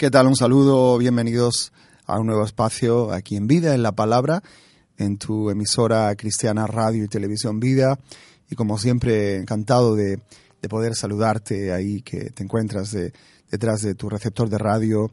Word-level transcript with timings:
¿Qué 0.00 0.10
tal? 0.10 0.28
Un 0.28 0.34
saludo, 0.34 0.96
bienvenidos 0.96 1.74
a 2.06 2.18
un 2.18 2.26
nuevo 2.26 2.42
espacio 2.42 3.12
aquí 3.12 3.36
en 3.36 3.46
Vida, 3.46 3.74
en 3.74 3.82
la 3.82 3.92
Palabra, 3.92 4.42
en 4.96 5.18
tu 5.18 5.50
emisora 5.50 6.16
cristiana 6.16 6.66
Radio 6.66 7.04
y 7.04 7.08
Televisión 7.08 7.60
Vida. 7.60 7.98
Y 8.50 8.54
como 8.54 8.78
siempre, 8.78 9.36
encantado 9.36 9.94
de, 9.94 10.18
poder 10.70 10.94
saludarte 10.94 11.74
ahí 11.74 12.00
que 12.00 12.30
te 12.30 12.42
encuentras 12.42 12.96
detrás 13.50 13.82
de 13.82 13.94
tu 13.94 14.08
receptor 14.08 14.48
de 14.48 14.56
radio, 14.56 15.12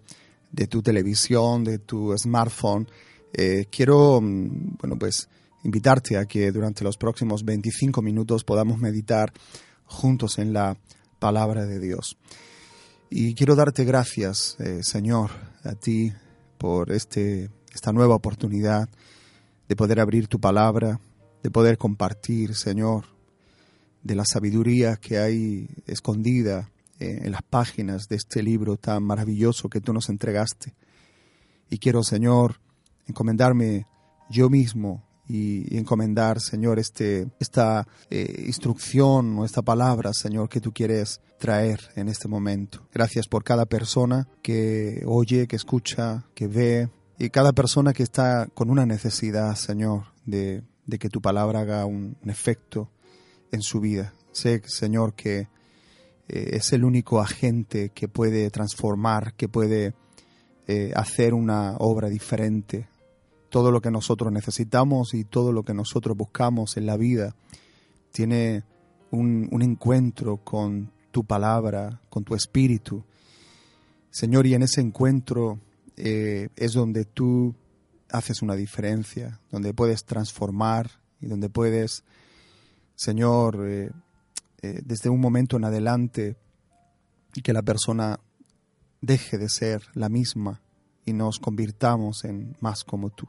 de 0.53 0.67
tu 0.67 0.81
televisión, 0.81 1.65
de 1.65 1.79
tu 1.79 2.17
smartphone. 2.17 2.87
Eh, 3.33 3.65
quiero, 3.69 4.21
mm, 4.21 4.77
bueno, 4.79 4.97
pues 4.97 5.27
invitarte 5.65 6.15
a 6.15 6.23
que 6.23 6.49
durante 6.53 6.85
los 6.85 6.95
próximos 6.95 7.43
25 7.43 8.01
minutos 8.01 8.45
podamos 8.45 8.79
meditar 8.79 9.33
juntos 9.83 10.39
en 10.39 10.53
la 10.53 10.77
palabra 11.19 11.65
de 11.65 11.77
Dios. 11.81 12.15
Y 13.09 13.35
quiero 13.35 13.55
darte 13.55 13.85
gracias, 13.85 14.57
eh, 14.59 14.83
Señor, 14.83 15.31
a 15.63 15.75
ti 15.75 16.11
por 16.57 16.91
este, 16.91 17.49
esta 17.73 17.93
nueva 17.93 18.15
oportunidad 18.15 18.89
de 19.69 19.75
poder 19.77 20.01
abrir 20.01 20.27
tu 20.27 20.41
palabra, 20.41 20.99
de 21.41 21.49
poder 21.49 21.77
compartir, 21.77 22.53
Señor, 22.53 23.05
de 24.03 24.15
la 24.15 24.25
sabiduría 24.25 24.97
que 24.97 25.19
hay 25.19 25.69
escondida 25.85 26.69
eh, 26.99 27.21
en 27.23 27.31
las 27.31 27.43
páginas 27.43 28.09
de 28.09 28.17
este 28.17 28.43
libro 28.43 28.75
tan 28.75 29.03
maravilloso 29.03 29.69
que 29.69 29.79
tú 29.79 29.93
nos 29.93 30.09
entregaste. 30.09 30.75
Y 31.69 31.77
quiero, 31.77 32.03
Señor, 32.03 32.59
encomendarme 33.07 33.85
yo 34.29 34.49
mismo 34.49 35.06
y, 35.27 35.77
encomendar, 35.77 36.39
Señor, 36.39 36.79
este, 36.79 37.27
esta 37.39 37.87
eh, 38.09 38.43
instrucción 38.45 39.39
o 39.39 39.45
esta 39.45 39.61
palabra, 39.61 40.13
Señor, 40.13 40.49
que 40.49 40.61
tú 40.61 40.71
quieres 40.73 41.21
traer 41.37 41.79
en 41.95 42.07
este 42.07 42.27
momento. 42.27 42.87
Gracias 42.93 43.27
por 43.27 43.43
cada 43.43 43.65
persona 43.65 44.27
que 44.41 45.03
oye, 45.05 45.47
que 45.47 45.55
escucha, 45.55 46.25
que 46.33 46.47
ve 46.47 46.89
y 47.19 47.29
cada 47.29 47.51
persona 47.53 47.93
que 47.93 48.03
está 48.03 48.47
con 48.53 48.69
una 48.69 48.85
necesidad, 48.85 49.55
Señor, 49.55 50.05
de, 50.25 50.63
que 50.99 51.09
tu 51.09 51.21
palabra 51.21 51.61
haga 51.61 51.85
un, 51.85 52.17
efecto 52.25 52.89
en 53.51 53.61
su 53.61 53.79
vida. 53.79 54.13
Sé, 54.31 54.61
Señor, 54.65 55.13
que 55.13 55.47
eh, 56.27 56.49
es 56.53 56.73
el 56.73 56.83
único 56.83 57.19
agente 57.19 57.89
que 57.89 58.07
puede 58.07 58.49
transformar, 58.51 59.33
que 59.33 59.47
puede 59.47 59.93
eh, 60.67 60.91
hacer 60.95 61.33
una 61.33 61.75
obra 61.77 62.09
diferente 62.09 62.87
todo 63.57 63.71
lo 63.71 63.81
que 63.81 63.89
nosotros 63.89 64.31
necesitamos 64.31 65.15
y 65.15 65.23
todo 65.23 65.51
lo 65.51 65.63
que 65.63 65.73
nosotros 65.73 66.15
buscamos 66.15 66.77
en 66.77 66.85
la 66.85 66.95
vida 66.95 67.35
tiene 68.11 68.63
un, 69.09 69.49
encuentro 69.63 70.37
con 70.37 70.91
tu 71.09 71.23
palabra, 71.23 71.99
con 72.07 72.23
tu 72.23 72.35
espíritu. 72.35 73.03
Señor, 74.11 74.45
y 74.45 74.53
en 74.53 74.61
ese 74.61 74.81
encuentro 74.81 75.57
eh, 75.95 76.49
es 76.55 76.73
donde 76.73 77.05
tú 77.05 77.55
haces 78.11 78.43
una 78.43 78.53
diferencia, 78.53 79.41
donde 79.49 79.73
puedes 79.73 80.05
transformar 80.05 80.91
y 81.19 81.25
donde 81.25 81.49
puedes, 81.49 82.03
Señor, 82.93 83.67
eh, 83.67 83.89
eh, 84.61 84.81
desde 84.85 85.09
un 85.09 85.19
momento 85.19 85.57
en 85.57 85.63
adelante, 85.63 86.37
que 87.43 87.53
la 87.53 87.63
persona 87.63 88.19
deje 89.01 89.39
de 89.39 89.49
ser 89.49 89.81
la 89.95 90.09
misma 90.09 90.61
y 91.05 91.13
nos 91.13 91.39
convirtamos 91.39 92.23
en 92.23 92.55
más 92.59 92.83
como 92.83 93.09
tú. 93.09 93.25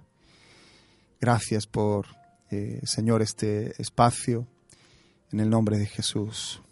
Gracias 1.21 1.67
por, 1.67 2.07
eh, 2.51 2.81
Señor, 2.85 3.23
este 3.23 3.81
espacio. 3.83 4.47
En 5.33 5.41
el 5.41 5.51
nombre 5.51 5.77
de 5.77 5.87
Jesús. 5.87 6.63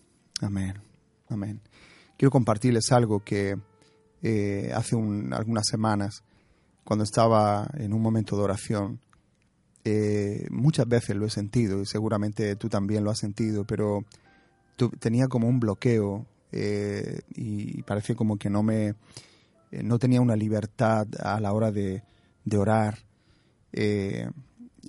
Amén. 0.41 0.75
Amén. 1.29 1.61
Quiero 2.17 2.31
compartirles 2.31 2.93
algo 2.93 3.21
que 3.23 3.59
eh, 4.23 4.73
hace 4.75 4.97
algunas 4.97 5.67
semanas, 5.67 6.23
cuando 6.85 7.05
estaba 7.05 7.69
en 7.75 7.93
un 7.93 8.01
momento 8.01 8.37
de 8.37 8.43
oración, 8.43 9.01
eh, 9.85 10.47
muchas 10.51 10.89
veces 10.89 11.17
lo 11.17 11.27
he 11.27 11.31
sentido 11.31 11.83
y 11.83 11.87
seguramente 11.87 12.57
tú 12.57 12.69
también 12.69 13.05
lo 13.05 13.11
has 13.11 13.19
sentido, 13.19 13.65
pero 13.65 14.05
tenía 15.01 15.27
como 15.27 15.49
un 15.49 15.61
bloqueo 15.61 16.25
y 17.35 17.83
parecía 17.83 18.15
como 18.15 18.39
que 18.39 18.49
no 18.49 18.63
me 18.63 18.95
no 19.71 19.99
tenía 19.99 20.23
una 20.23 20.37
libertad 20.37 21.07
a 21.23 21.39
la 21.39 21.53
hora 21.53 21.71
de, 21.71 22.03
de 22.45 22.57
orar 22.57 23.06
eh, 23.73 24.29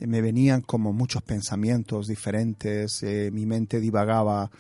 me 0.06 0.22
venían 0.22 0.62
como 0.62 0.94
muchos 0.94 1.22
pensamientos 1.24 2.08
diferentes, 2.08 3.02
eh, 3.04 3.32
mi 3.32 3.46
mente 3.46 3.80
divagaba 3.80 4.52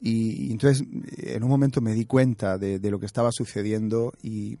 y, 0.00 0.52
entonces 0.52 0.86
en 1.18 1.42
un 1.42 1.48
momento 1.48 1.80
me 1.80 1.94
di 1.94 2.04
cuenta 2.04 2.58
de, 2.58 2.78
lo 2.90 3.00
que 3.00 3.06
estaba 3.06 3.32
sucediendo 3.32 4.12
y, 4.22 4.58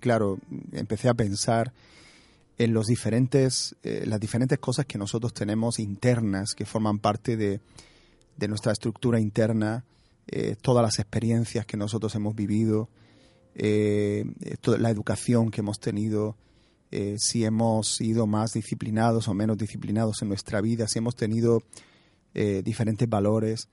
claro, 0.00 0.38
empecé 0.72 1.08
a 1.08 1.14
pensar 1.14 1.72
en 2.58 2.72
los 2.72 2.86
diferentes, 2.86 3.76
eh, 3.82 4.04
las 4.06 4.20
diferentes 4.20 4.58
cosas 4.58 4.86
que 4.86 4.98
nosotros 4.98 5.32
tenemos 5.32 5.78
internas, 5.78 6.54
que 6.54 6.66
forman 6.66 6.98
parte 6.98 7.36
de, 7.36 7.60
nuestra 8.48 8.72
estructura 8.72 9.18
interna, 9.18 9.84
todas 10.60 10.82
las 10.82 10.98
experiencias 10.98 11.64
que 11.64 11.76
nosotros 11.76 12.14
hemos 12.16 12.34
vivido, 12.34 12.90
toda 14.60 14.78
la 14.78 14.90
educación 14.90 15.50
que 15.50 15.60
hemos 15.62 15.78
tenido, 15.78 16.36
eh, 16.92 17.16
si 17.18 17.44
hemos 17.44 17.88
sido 17.96 18.26
más 18.26 18.52
disciplinados 18.52 19.26
o 19.28 19.34
menos 19.34 19.58
disciplinados 19.58 20.22
en 20.22 20.28
nuestra 20.28 20.60
vida, 20.60 20.86
si 20.86 20.98
hemos 20.98 21.16
tenido 21.16 21.62
eh, 22.34 22.62
diferentes 22.64 23.08
valores, 23.08 23.68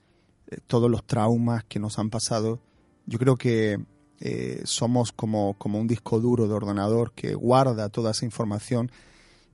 eh, 0.48 0.58
todos 0.66 0.90
los 0.90 1.06
traumas 1.06 1.64
que 1.64 1.78
nos 1.78 1.98
han 1.98 2.10
pasado. 2.10 2.60
Yo 3.06 3.18
creo 3.18 3.36
que 3.36 3.78
somos 4.64 5.12
como, 5.12 5.52
como 5.58 5.78
un 5.78 5.86
disco 5.86 6.18
duro 6.18 6.48
de 6.48 6.54
ordenador 6.54 7.12
que 7.12 7.34
guarda 7.34 7.90
toda 7.90 8.12
esa 8.12 8.24
información 8.24 8.90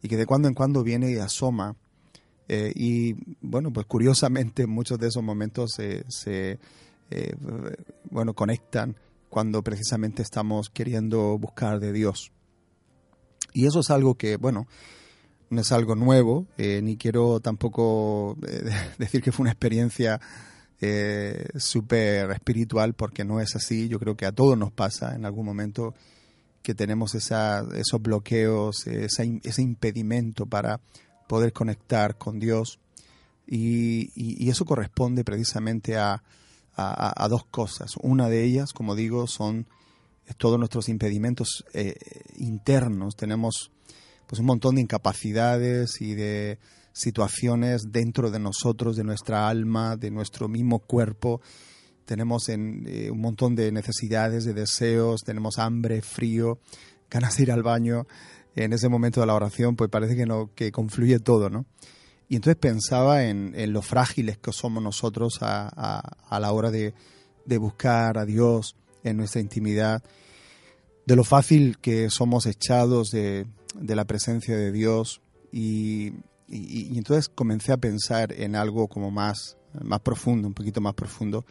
y 0.01 0.07
que 0.07 0.17
de 0.17 0.27
cuando 0.27 0.47
en 0.47 0.55
cuando 0.55 0.85
viene 0.85 1.11
y 1.11 1.17
asoma. 1.17 1.75
y 2.49 3.17
bueno, 3.41 3.73
pues 3.73 3.87
curiosamente 3.87 4.67
muchos 4.69 5.01
de 5.01 5.09
esos 5.09 5.25
momentos 5.25 5.73
se, 5.73 6.59
bueno, 8.11 8.35
conectan 8.35 8.95
cuando 9.29 9.61
precisamente 9.65 10.23
estamos 10.23 10.71
queriendo 10.71 11.37
buscar 11.37 11.81
de 11.81 11.93
Dios. 11.93 12.31
Y 13.53 13.67
eso 13.67 13.81
es 13.81 13.91
algo 13.91 14.15
que, 14.15 14.37
bueno, 14.37 14.67
no 15.51 15.61
es 15.61 15.73
algo 15.73 15.97
nuevo, 15.97 16.47
eh, 16.59 16.81
ni 16.83 16.97
quiero 16.97 17.41
tampoco 17.41 18.37
eh, 18.47 18.71
decir 18.99 19.23
que 19.23 19.33
fue 19.33 19.45
una 19.45 19.51
experiencia 19.51 20.21
eh, 20.81 21.49
súper 21.57 22.31
espiritual, 22.31 22.95
porque 22.95 23.25
no 23.25 23.41
es 23.41 23.57
así. 23.57 23.89
Yo 23.89 23.99
creo 23.99 24.17
que 24.17 24.27
a 24.27 24.33
todos 24.33 24.57
nos 24.57 24.73
pasa 24.73 25.15
en 25.15 25.27
algún 25.27 25.45
momento 25.45 25.95
que 26.63 26.75
tenemos 26.75 27.15
esa, 27.15 27.67
esos 27.75 28.01
bloqueos, 28.01 28.87
ese 28.87 29.63
impedimento 29.63 30.47
para 30.47 30.81
poder 31.27 31.53
conectar 31.53 32.17
con 32.17 32.39
Dios. 32.39 32.79
Y, 33.47 34.49
eso 34.49 34.65
corresponde 34.65 35.25
precisamente 35.25 35.97
a, 35.97 36.23
a, 36.77 37.29
dos 37.29 37.45
cosas. 37.45 37.95
Una 38.03 38.29
de 38.29 38.45
ellas, 38.45 38.73
como 38.73 38.95
digo, 38.95 39.27
son 39.27 39.67
todos 40.37 40.59
nuestros 40.59 40.89
impedimentos 40.89 41.65
eh, 41.73 41.95
internos, 42.37 43.17
tenemos 43.17 43.71
pues 44.27 44.39
un 44.39 44.47
montón 44.47 44.77
de 44.77 44.83
incapacidades 44.83 46.01
y 46.01 46.15
de 46.15 46.59
situaciones 46.93 47.91
dentro 47.91 48.31
de 48.31 48.39
nosotros, 48.39 48.97
de 48.97 49.05
nuestra 49.05 49.49
alma, 49.49 49.97
de 49.97 50.11
nuestro 50.11 50.49
mismo 50.49 50.81
cuerpo. 50.81 51.41
Tenemos 52.05 52.49
en, 52.49 52.85
eh, 52.87 53.11
un 53.11 53.21
montón 53.21 53.55
de 53.55 53.73
necesidades, 53.73 54.45
de 54.45 54.55
deseos, 54.55 55.23
tenemos 55.23 55.59
hambre, 55.59 56.03
frío, 56.03 56.59
ganas 57.11 57.37
de 57.37 57.45
ir 57.45 57.53
al 57.53 57.63
baño. 57.63 58.07
En 58.55 58.73
ese 58.73 58.89
momento 58.89 59.21
de 59.21 59.27
la 59.27 59.35
oración, 59.35 59.77
pues 59.77 59.91
parece 59.91 60.17
que, 60.17 60.27
no, 60.27 60.51
que 60.55 60.73
confluye 60.73 61.21
todo, 61.21 61.51
¿no? 61.51 61.67
Y 62.29 62.37
entonces 62.37 62.61
pensaba 62.61 63.25
en, 63.25 63.55
en 63.57 63.73
lo 63.73 63.83
frágiles 63.83 64.39
que 64.39 64.53
somos 64.53 64.83
nosotros 64.83 65.39
a, 65.41 65.69
a, 65.69 66.41
la 66.41 66.53
hora 66.53 66.71
de, 66.71 66.95
de 67.45 67.59
buscar 67.59 68.19
a 68.19 68.25
Dios 68.25 68.77
en 69.05 69.17
nuestra 69.17 69.41
intimidad 69.41 70.03
de 71.07 71.17
lo 71.17 71.25
fácil 71.25 71.79
que 71.79 72.11
somos 72.11 72.47
echados 72.47 73.11
de, 73.11 73.47
la 73.81 74.05
presencia 74.05 74.57
de 74.57 74.73
Dios. 74.73 75.21
Y, 75.53 76.13
entonces 76.49 77.29
comencé 77.29 77.73
a 77.73 77.79
pensar 77.79 78.33
en 78.33 78.57
algo 78.57 78.89
como 78.89 79.11
más, 79.11 79.57
más 79.81 80.01
profundo, 80.01 80.49
un 80.49 80.55
poquito 80.55 80.81
más 80.81 80.95
profundo. 80.95 81.45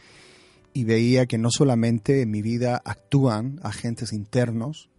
Y 0.73 0.83
veía 0.83 1.25
que 1.25 1.37
no 1.37 1.49
solamente 1.51 2.21
en 2.21 2.31
mi 2.31 2.41
vida 2.41 2.81
actúan 2.85 3.59
agentes 3.63 4.13
internos, 4.13 4.89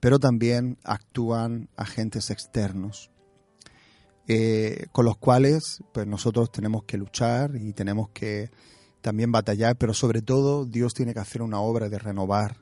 pero 0.00 0.18
también 0.18 0.76
actúan 0.84 1.68
agentes 1.76 2.30
externos, 2.30 3.10
eh, 4.26 4.86
con 4.92 5.04
los 5.04 5.16
cuales 5.18 5.82
pues 5.92 6.06
nosotros 6.06 6.50
tenemos 6.50 6.84
que 6.84 6.98
luchar 6.98 7.56
y 7.56 7.72
tenemos 7.72 8.10
que 8.10 8.50
también 9.04 9.30
batallar, 9.30 9.76
pero 9.76 9.92
sobre 9.92 10.22
todo 10.22 10.64
Dios 10.64 10.94
tiene 10.94 11.12
que 11.12 11.20
hacer 11.20 11.42
una 11.42 11.60
obra 11.60 11.90
de 11.90 11.98
renovar 11.98 12.56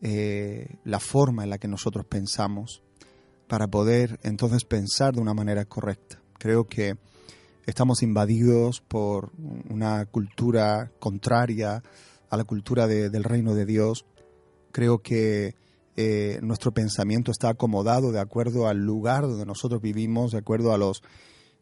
eh, 0.00 0.76
la 0.84 1.00
forma 1.00 1.42
en 1.42 1.50
la 1.50 1.58
que 1.58 1.66
nosotros 1.66 2.06
pensamos 2.06 2.84
para 3.48 3.66
poder 3.66 4.20
entonces 4.22 4.64
pensar 4.64 5.14
de 5.14 5.20
una 5.20 5.34
manera 5.34 5.64
correcta. 5.64 6.22
Creo 6.38 6.68
que 6.68 6.94
estamos 7.66 8.04
invadidos 8.04 8.80
por 8.80 9.32
una 9.68 10.06
cultura 10.06 10.92
contraria 11.00 11.82
a 12.30 12.36
la 12.36 12.44
cultura 12.44 12.86
del 12.86 13.24
reino 13.24 13.54
de 13.54 13.66
Dios 13.66 14.06
Creo 14.76 14.98
que 14.98 15.54
eh, 15.96 16.38
nuestro 16.42 16.70
pensamiento 16.70 17.30
está 17.30 17.48
acomodado 17.48 18.12
de 18.12 18.20
acuerdo 18.20 18.68
al 18.68 18.76
lugar 18.76 19.22
donde 19.22 19.46
nosotros 19.46 19.80
vivimos, 19.80 20.32
de 20.32 20.38
acuerdo 20.38 20.74
a 20.74 20.76
los 20.76 21.02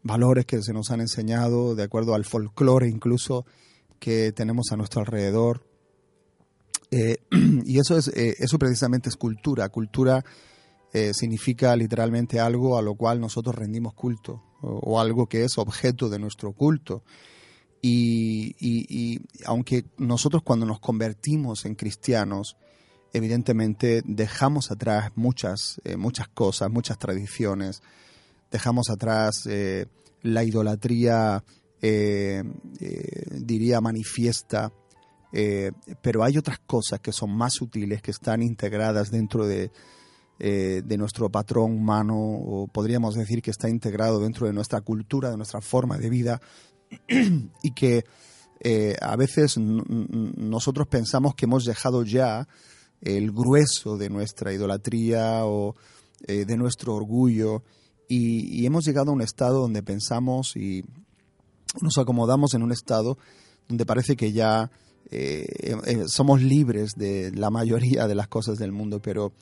valores 0.02 0.46
que 0.46 0.60
se 0.62 0.72
nos 0.72 0.90
han 0.90 1.00
enseñado, 1.00 1.76
de 1.76 1.84
acuerdo 1.84 2.16
al 2.16 2.24
folclore 2.24 2.88
incluso 2.88 3.46
que 3.98 4.32
tenemos 4.32 4.72
a 4.72 4.76
nuestro 4.76 5.00
alrededor. 5.00 5.66
Eh, 6.90 7.18
y 7.64 7.78
eso, 7.78 7.96
es, 7.96 8.08
eh, 8.08 8.36
eso 8.38 8.58
precisamente 8.58 9.08
es 9.08 9.16
cultura. 9.16 9.68
Cultura 9.68 10.24
significa 11.12 11.74
literalmente 11.74 12.38
algo 12.38 12.78
a 12.78 12.82
lo 12.82 12.94
cual 12.94 13.18
nosotros 13.18 13.56
rendimos 13.56 13.94
culto 13.94 14.44
o, 14.60 15.00
algo 15.00 15.26
que 15.26 15.42
es 15.42 15.58
objeto 15.58 16.08
de 16.08 16.20
nuestro 16.20 16.52
culto. 16.52 17.02
Y, 17.82 18.54
y, 18.60 19.20
aunque 19.44 19.84
nosotros 19.98 20.44
cuando 20.44 20.64
nos 20.66 20.78
convertimos 20.78 21.64
en 21.64 21.74
cristianos, 21.74 22.56
evidentemente 23.14 24.02
dejamos 24.04 24.70
atrás 24.70 25.12
muchas, 25.14 25.80
eh, 25.84 25.96
muchas 25.96 26.28
cosas, 26.28 26.70
muchas 26.70 26.98
tradiciones, 26.98 27.82
dejamos 28.50 28.90
atrás 28.90 29.46
eh, 29.46 29.86
la 30.22 30.42
idolatría, 30.44 31.44
eh, 31.86 32.42
diría, 33.30 33.80
manifiesta, 33.80 34.72
pero 36.00 36.22
hay 36.22 36.38
otras 36.38 36.60
cosas 36.60 37.00
que 37.00 37.10
son 37.10 37.36
más 37.36 37.54
sutiles, 37.54 38.00
que 38.00 38.12
están 38.12 38.40
integradas 38.40 39.10
dentro 39.10 39.48
de, 39.48 39.72
de 40.38 40.96
nuestro 40.96 41.28
patrón 41.28 41.72
humano, 41.72 42.14
o 42.16 42.68
podríamos 42.68 43.16
decir 43.16 43.42
que 43.42 43.50
está 43.50 43.68
integrado 43.68 44.20
dentro 44.20 44.46
de 44.46 44.52
nuestra 44.52 44.80
cultura, 44.80 45.30
de 45.30 45.36
nuestra 45.36 45.60
forma 45.60 45.98
de 45.98 46.08
vida, 46.08 46.40
y 47.08 47.72
que 47.72 48.04
a 49.00 49.16
veces 49.16 49.58
nosotros 49.58 50.86
pensamos 50.86 51.34
que 51.34 51.46
hemos 51.46 51.64
dejado 51.64 52.04
ya 52.04 52.46
el 53.04 53.32
grueso 53.32 53.96
de 53.96 54.08
nuestra 54.08 54.52
idolatría 54.52 55.44
o 55.44 55.76
eh, 56.26 56.44
de 56.46 56.56
nuestro 56.56 56.94
orgullo 56.94 57.62
y, 58.08 58.66
hemos 58.66 58.84
llegado 58.84 59.10
a 59.10 59.14
un 59.14 59.20
estado 59.20 59.60
donde 59.60 59.82
pensamos 59.82 60.56
y 60.56 60.84
nos 61.80 61.98
acomodamos 61.98 62.54
en 62.54 62.62
un 62.62 62.72
estado 62.72 63.18
donde 63.68 63.86
parece 63.86 64.16
que 64.16 64.32
ya 64.32 64.70
eh, 65.10 65.46
eh, 65.86 66.04
somos 66.06 66.42
libres 66.42 66.92
de 66.96 67.32
la 67.32 67.50
mayoría 67.50 68.06
de 68.06 68.14
las 68.14 68.28
cosas 68.28 68.58
del 68.58 68.72
mundo, 68.72 69.00
pero 69.00 69.32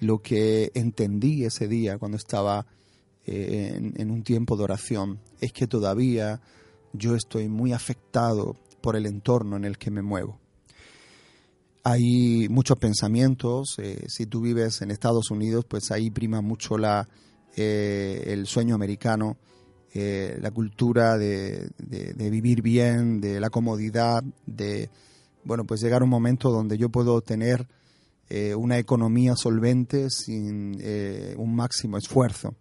lo 0.00 0.20
que 0.20 0.70
entendí 0.74 1.44
ese 1.44 1.68
día 1.68 1.98
cuando 1.98 2.16
estaba 2.16 2.66
en 3.30 4.10
un 4.10 4.22
tiempo 4.22 4.56
de 4.56 4.64
oración 4.64 5.20
es 5.38 5.52
que 5.52 5.66
todavía 5.66 6.40
yo 6.94 7.14
estoy 7.14 7.46
muy 7.50 7.74
afectado 7.74 8.56
por 8.80 8.96
el 8.96 9.04
entorno 9.04 9.58
en 9.58 9.66
el 9.66 9.76
que 9.76 9.90
me 9.90 10.00
muevo 10.00 10.40
hay 11.88 12.48
muchos 12.50 12.78
pensamientos. 12.78 13.76
Eh, 13.78 14.04
si 14.08 14.26
tú 14.26 14.42
vives 14.42 14.82
en 14.82 14.90
Estados 14.90 15.30
Unidos, 15.30 15.64
pues 15.66 15.90
ahí 15.90 16.10
prima 16.10 16.42
mucho 16.42 16.76
la, 16.76 17.08
eh, 17.56 18.24
el 18.26 18.46
sueño 18.46 18.74
americano, 18.74 19.38
eh, 19.94 20.38
la 20.40 20.50
cultura 20.50 21.16
de, 21.16 21.70
vivir 22.16 22.62
bien, 22.62 23.20
de 23.20 23.40
la 23.40 23.50
comodidad, 23.50 24.22
de 24.46 24.90
bueno, 25.44 25.64
pues 25.64 25.80
llegar 25.80 26.02
a 26.02 26.04
un 26.04 26.10
momento 26.10 26.50
donde 26.50 26.76
yo 26.76 26.88
puedo 26.90 27.20
tener 27.20 27.66
una 28.58 28.76
economía 28.76 29.34
solvente 29.36 30.10
sin 30.10 30.82
un 31.38 31.54
máximo 31.54 31.96
esfuerzo. 31.96 32.54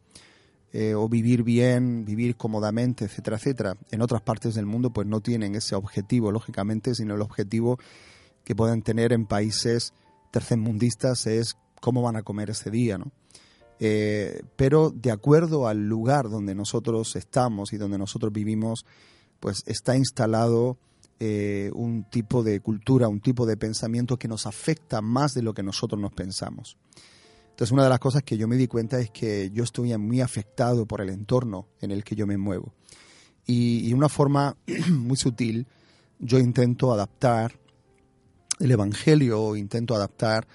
o 0.95 1.09
vivir 1.09 1.43
bien, 1.43 2.05
vivir 2.05 2.37
cómodamente, 2.37 3.03
etcétera, 3.03 3.35
etcétera. 3.35 3.77
En 3.91 4.01
otras 4.01 4.21
partes 4.21 4.55
del 4.55 4.65
mundo 4.65 4.91
pues 4.91 5.05
no 5.07 5.19
tienen 5.19 5.55
ese 5.55 5.75
objetivo, 5.75 6.31
lógicamente, 6.31 6.95
sino 6.95 7.15
el 7.15 7.21
objetivo 7.21 7.77
que 8.45 8.55
pueden 8.55 8.81
tener 8.81 9.11
en 9.11 9.25
países 9.25 9.91
tercermundistas 10.31 11.27
es 11.27 11.57
cómo 11.81 12.01
van 12.01 12.15
a 12.15 12.23
comer 12.23 12.49
ese 12.49 12.69
día, 12.69 12.97
¿no? 12.97 13.11
Eh, 13.79 14.41
pero 14.55 14.89
de 14.89 15.11
acuerdo 15.11 15.67
al 15.67 15.87
lugar 15.87 16.29
donde 16.29 16.55
nosotros 16.55 17.15
estamos 17.15 17.73
y 17.73 17.77
donde 17.77 17.97
nosotros 17.97 18.33
vivimos, 18.33 18.85
pues 19.39 19.63
está 19.65 19.95
instalado 19.95 20.77
eh, 21.19 21.71
un 21.73 22.03
tipo 22.03 22.43
de 22.43 22.59
cultura, 22.59 23.07
un 23.07 23.21
tipo 23.21 23.45
de 23.45 23.57
pensamiento 23.57 24.17
que 24.17 24.27
nos 24.27 24.45
afecta 24.45 25.01
más 25.01 25.33
de 25.33 25.41
lo 25.41 25.53
que 25.53 25.63
nosotros 25.63 25.99
nos 25.99 26.13
pensamos. 26.13 26.77
Entonces, 27.49 27.71
una 27.71 27.83
de 27.83 27.89
las 27.89 27.99
cosas 27.99 28.21
que 28.21 28.37
yo 28.37 28.47
me 28.47 28.55
di 28.55 28.67
cuenta 28.67 28.99
es 28.99 29.09
que 29.09 29.49
yo 29.51 29.63
estoy 29.63 29.97
muy 29.97 30.21
afectado 30.21 30.85
por 30.85 31.01
el 31.01 31.09
entorno 31.09 31.67
en 31.81 31.89
el 31.89 32.03
que 32.03 32.15
yo 32.15 32.27
me 32.27 32.37
muevo. 32.37 32.73
Y, 33.47 33.87
de 33.89 33.95
una 33.95 34.09
forma 34.09 34.55
muy 34.91 35.17
sutil, 35.17 35.65
yo 36.19 36.37
intento 36.37 36.93
adaptar 36.93 37.59
el 38.59 38.71
Evangelio, 38.71 39.55
intento 39.55 39.95
adaptar 39.95 40.47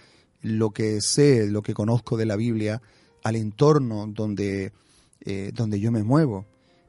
lo 0.43 0.71
que 0.71 1.01
sé, 1.01 1.47
lo 1.49 1.63
que 1.63 1.75
conozco 1.75 2.17
de 2.17 2.27
la 2.27 2.37
Biblia 2.37 2.83
al 3.23 3.37
entorno 3.37 4.07
donde, 4.09 4.73
eh, 5.21 5.51
donde 5.55 5.81
yo 5.81 5.91
me 5.91 6.03
muevo. 6.03 6.47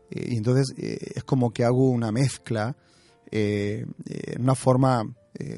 Eh, 0.09 0.29
y 0.31 0.37
entonces 0.37 0.73
eh, 0.77 0.97
es 1.15 1.23
como 1.23 1.51
que 1.51 1.63
hago 1.63 1.89
una 1.89 2.11
mezcla 2.11 2.75
en 3.35 3.95
una 4.37 4.53
forma 4.53 5.03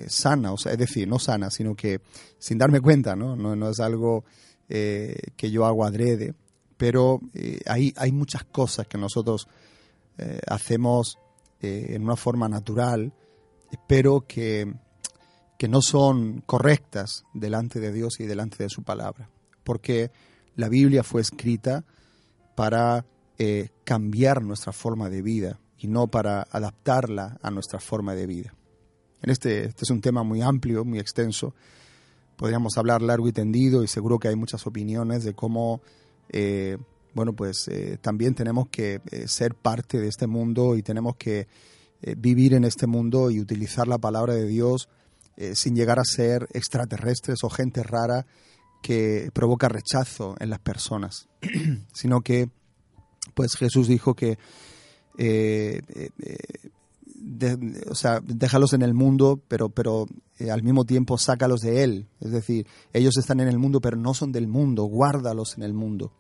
sana, 0.07 0.53
o 0.53 0.57
sea, 0.57 0.71
es 0.71 0.77
decir, 0.77 1.09
no 1.09 1.19
sana, 1.19 1.49
sino 1.49 1.75
que 1.75 1.99
sin 2.39 2.57
darme 2.57 2.79
cuenta, 2.79 3.17
¿no? 3.17 3.35
No, 3.35 3.69
es 3.69 3.81
algo 3.81 4.23
que 4.65 5.51
yo 5.51 5.65
hago 5.65 5.83
adrede, 5.83 6.35
pero 6.77 7.19
hay, 7.65 7.93
hay 7.97 8.13
muchas 8.13 8.45
cosas 8.45 8.87
que 8.87 8.97
nosotros 8.97 9.49
hacemos 10.47 11.17
en 11.59 12.01
una 12.01 12.15
forma 12.15 12.47
natural, 12.47 13.11
pero 13.89 14.25
que 14.25 14.73
que 15.57 15.67
no 15.67 15.81
son 15.81 16.41
correctas 16.45 17.23
delante 17.33 17.79
de 17.79 17.91
Dios 17.91 18.19
y 18.19 18.25
delante 18.25 18.63
de 18.63 18.69
su 18.69 18.83
palabra, 18.83 19.29
porque 19.63 20.11
la 20.55 20.69
Biblia 20.69 21.03
fue 21.03 21.21
escrita 21.21 21.83
para 22.55 23.05
eh, 23.37 23.69
cambiar 23.83 24.41
nuestra 24.41 24.71
forma 24.71 25.09
de 25.09 25.21
vida 25.21 25.59
y 25.77 25.87
no 25.87 26.07
para 26.07 26.47
adaptarla 26.49 27.37
a 27.41 27.51
nuestra 27.51 27.79
forma 27.79 28.15
de 28.15 28.25
vida. 28.25 28.53
En 29.21 29.29
este, 29.29 29.65
este 29.65 29.83
es 29.83 29.89
un 29.89 30.01
tema 30.01 30.23
muy 30.23 30.41
amplio, 30.41 30.85
muy 30.85 30.99
extenso. 30.99 31.53
Podríamos 32.37 32.77
hablar 32.77 33.01
largo 33.01 33.27
y 33.27 33.33
tendido 33.33 33.83
y 33.83 33.87
seguro 33.87 34.19
que 34.19 34.29
hay 34.29 34.35
muchas 34.35 34.65
opiniones 34.67 35.23
de 35.23 35.33
cómo, 35.33 35.81
eh, 36.29 36.77
bueno, 37.13 37.33
pues 37.33 37.67
eh, 37.67 37.97
también 38.01 38.35
tenemos 38.35 38.69
que 38.69 39.01
ser 39.27 39.55
parte 39.55 39.99
de 39.99 40.07
este 40.07 40.27
mundo 40.27 40.75
y 40.75 40.81
tenemos 40.81 41.15
que 41.17 41.47
vivir 42.17 42.53
en 42.53 42.65
este 42.65 42.87
mundo 42.87 43.31
y 43.31 43.39
utilizar 43.39 43.87
la 43.87 43.97
palabra 43.97 44.35
de 44.35 44.45
Dios 44.45 44.89
sin 45.53 45.75
llegar 45.75 45.97
a 45.97 46.03
ser 46.05 46.47
extraterrestres 46.53 47.39
o 47.43 47.49
gente 47.49 47.81
rara 47.81 48.27
que 48.85 49.31
provoca 49.33 49.67
rechazo 49.67 50.35
en 50.39 50.51
las 50.51 50.59
personas, 50.59 51.27
sino 51.91 52.21
que 52.21 52.51
pues 53.33 53.55
Jesús 53.55 53.87
dijo 53.87 54.13
que 54.13 54.37
eh, 55.17 55.81
eh, 55.89 56.09
o 57.89 57.95
sea, 57.95 58.19
déjalos 58.23 58.73
en 58.73 58.83
el 58.83 58.93
mundo, 58.93 59.41
pero, 59.47 59.69
pero 59.69 60.05
al 60.51 60.61
mismo 60.61 60.85
tiempo 60.85 61.17
sácalos 61.17 61.61
de 61.61 61.83
él. 61.83 62.07
Es 62.19 62.29
decir, 62.29 62.67
ellos 62.93 63.17
están 63.17 63.39
en 63.39 63.47
el 63.47 63.57
mundo, 63.57 63.81
pero 63.81 63.97
no 63.97 64.13
son 64.13 64.31
del 64.31 64.47
mundo, 64.47 64.83
guárdalos 64.83 65.57
en 65.57 65.63
el 65.63 65.73
mundo. 65.73 66.11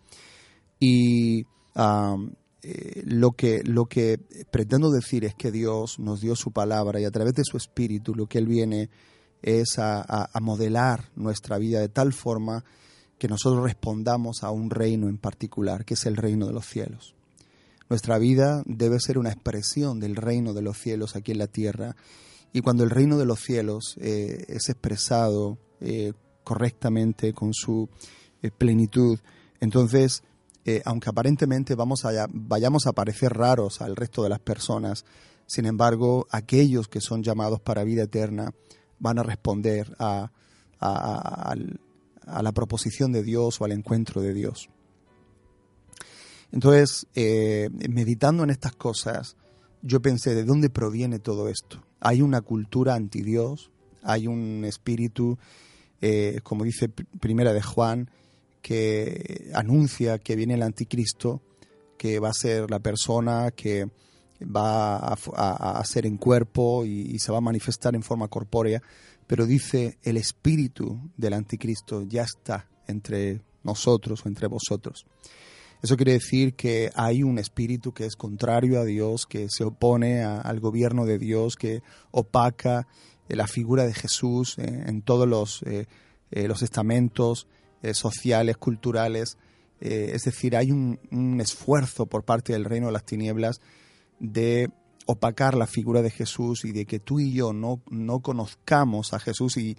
Y 0.79 1.45
lo, 3.03 3.31
que, 3.33 3.61
lo 3.63 3.85
que 3.85 4.17
pretendo 4.49 4.89
decir 4.89 5.23
es 5.25 5.35
que 5.35 5.51
Dios 5.51 5.99
nos 5.99 6.19
dio 6.19 6.35
su 6.35 6.51
palabra 6.51 6.99
y 6.99 7.05
a 7.05 7.11
través 7.11 7.33
de 7.35 7.43
su 7.45 7.57
espíritu 7.57 8.15
lo 8.15 8.25
que 8.25 8.39
Él 8.39 8.47
viene 8.47 8.89
es 9.41 9.77
a, 9.77 10.29
modelar 10.41 11.09
nuestra 11.15 11.57
vida 11.57 11.79
de 11.79 11.89
tal 11.89 12.13
forma 12.13 12.63
que 13.17 13.27
nosotros 13.27 13.63
respondamos 13.63 14.43
a 14.43 14.51
un 14.51 14.69
reino 14.69 15.07
en 15.07 15.17
particular, 15.17 15.85
que 15.85 15.93
es 15.93 16.05
el 16.05 16.17
reino 16.17 16.47
de 16.47 16.53
los 16.53 16.65
cielos. 16.65 17.15
Nuestra 17.89 18.17
vida 18.17 18.63
debe 18.65 18.99
ser 18.99 19.17
una 19.17 19.31
expresión 19.31 19.99
del 19.99 20.15
reino 20.15 20.53
de 20.53 20.61
los 20.61 20.77
cielos 20.77 21.15
aquí 21.15 21.31
en 21.31 21.37
la 21.37 21.47
tierra. 21.47 21.95
Y 22.51 22.61
cuando 22.61 22.83
el 22.83 22.89
reino 22.89 23.17
de 23.17 23.25
los 23.25 23.39
cielos 23.39 23.95
eh, 23.99 24.45
es 24.47 24.69
expresado 24.69 25.59
eh, 25.79 26.13
correctamente, 26.43 27.33
con 27.33 27.53
su 27.53 27.89
eh, 28.41 28.51
plenitud, 28.51 29.19
entonces, 29.59 30.23
aunque 30.83 31.09
aparentemente 31.09 31.75
vamos 31.75 32.05
a, 32.05 32.27
vayamos 32.31 32.87
a 32.87 32.93
parecer 32.93 33.31
raros 33.33 33.81
al 33.81 33.95
resto 33.95 34.23
de 34.23 34.29
las 34.29 34.39
personas, 34.39 35.05
sin 35.47 35.65
embargo, 35.65 36.25
aquellos 36.31 36.87
que 36.87 37.01
son 37.01 37.21
llamados 37.21 37.61
para 37.61 37.83
vida 37.83 38.03
eterna 38.03 38.51
van 38.99 39.19
a 39.19 39.23
responder 39.23 39.95
a, 39.99 40.31
la 40.79 42.51
proposición 42.51 43.11
de 43.11 43.23
Dios 43.23 43.59
o 43.59 43.65
al 43.65 43.71
encuentro 43.71 44.21
de 44.21 44.33
Dios. 44.33 44.69
Entonces, 46.51 47.07
eh, 47.15 47.69
meditando 47.89 48.43
en 48.43 48.49
estas 48.49 48.75
cosas, 48.75 49.35
yo 49.81 50.01
pensé, 50.01 50.35
¿de 50.35 50.43
dónde 50.43 50.69
proviene 50.69 51.19
todo 51.19 51.49
esto? 51.49 51.83
Hay 51.99 52.21
una 52.21 52.41
cultura 52.41 52.95
anti 52.95 53.21
Dios, 53.21 53.71
hay 54.03 54.27
un 54.27 54.63
espíritu, 54.65 55.37
eh, 56.01 56.39
como 56.43 56.63
dice 56.63 56.89
Primera 56.89 57.53
de 57.53 57.61
Juan, 57.61 58.09
que 58.61 59.51
anuncia 59.53 60.17
que 60.17 60.35
viene 60.35 60.55
el 60.55 60.63
anticristo, 60.63 61.41
que 61.97 62.19
va 62.19 62.29
a 62.29 62.33
ser 62.33 62.69
la 62.71 62.79
persona 62.79 63.51
que 63.51 63.89
va 64.45 64.97
a, 64.97 65.83
ser 65.85 66.05
en 66.05 66.17
cuerpo 66.17 66.85
y, 66.85 67.17
se 67.19 67.31
va 67.31 67.39
a 67.39 67.41
manifestar 67.41 67.95
en 67.95 68.03
forma 68.03 68.27
corpórea, 68.27 68.81
pero 69.27 69.45
dice 69.45 69.97
el 70.03 70.17
espíritu 70.17 70.99
del 71.17 71.33
anticristo 71.33 72.03
ya 72.03 72.23
está 72.23 72.67
entre 72.87 73.41
nosotros 73.63 74.25
o 74.25 74.29
entre 74.29 74.47
vosotros. 74.47 75.05
Eso 75.81 75.97
quiere 75.97 76.13
decir 76.13 76.55
que 76.55 76.91
hay 76.95 77.23
un 77.23 77.37
espíritu 77.37 77.91
que 77.91 78.05
es 78.05 78.15
contrario 78.15 78.79
a 78.79 78.85
Dios, 78.85 79.25
que 79.25 79.47
se 79.49 79.63
opone 79.63 80.23
al 80.23 80.59
gobierno 80.59 81.05
de 81.05 81.19
Dios, 81.19 81.55
que 81.55 81.81
opaca 82.11 82.87
eh, 83.27 83.35
la 83.35 83.47
figura 83.47 83.85
de 83.85 83.93
Jesús 83.93 84.57
eh, 84.57 84.85
en 84.87 85.01
todos 85.01 85.27
los, 85.27 85.63
eh, 85.63 85.85
los 86.31 86.61
estamentos 86.61 87.47
sociales, 87.93 88.57
culturales. 88.57 89.37
es 89.79 90.23
decir, 90.23 90.55
hay 90.55 90.71
un, 90.71 90.99
un 91.11 91.39
esfuerzo 91.39 92.07
por 92.07 92.23
parte 92.23 92.51
del 92.51 92.65
reino 92.65 92.87
de 92.87 92.93
las 92.93 93.05
tinieblas 93.05 93.61
de 94.19 94.69
opacar 95.05 95.55
la 95.55 95.67
figura 95.67 96.01
de 96.01 96.09
Jesús 96.09 96.65
y 96.65 96.71
de 96.71 96.85
que 96.85 96.99
tú 96.99 97.19
y 97.19 97.33
yo 97.33 97.53
no, 97.53 97.81
no 97.89 98.19
conozcamos 98.19 99.13
a 99.13 99.19
Jesús 99.19 99.57
y 99.57 99.77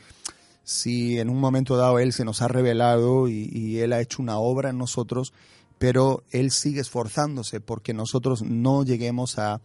si 0.62 1.18
en 1.18 1.30
un 1.30 1.38
momento 1.38 1.76
dado 1.76 1.98
Él 1.98 2.12
se 2.12 2.24
nos 2.24 2.42
ha 2.42 2.48
revelado 2.48 3.28
y, 3.28 3.78
Él 3.78 3.92
ha 3.92 4.00
hecho 4.00 4.20
una 4.20 4.38
obra 4.38 4.70
en 4.70 4.78
nosotros, 4.78 5.32
pero 5.78 6.24
Él 6.30 6.50
sigue 6.50 6.80
esforzándose 6.80 7.60
porque 7.60 7.94
nosotros 7.94 8.42
no 8.42 8.84
lleguemos 8.84 9.38
a, 9.38 9.60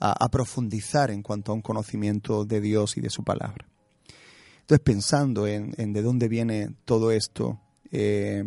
a, 0.00 0.28
profundizar 0.28 1.12
en 1.12 1.22
cuanto 1.22 1.52
a 1.52 1.54
un 1.54 1.62
conocimiento 1.62 2.44
de 2.44 2.60
Dios 2.60 2.96
y 2.96 3.00
de 3.00 3.10
su 3.10 3.22
palabra. 3.22 3.68
Entonces, 4.62 4.84
pensando 4.84 5.46
en, 5.46 5.92
de 5.92 6.02
dónde 6.02 6.26
viene 6.28 6.74
todo 6.84 7.12
esto, 7.12 7.60
eh, 7.92 8.44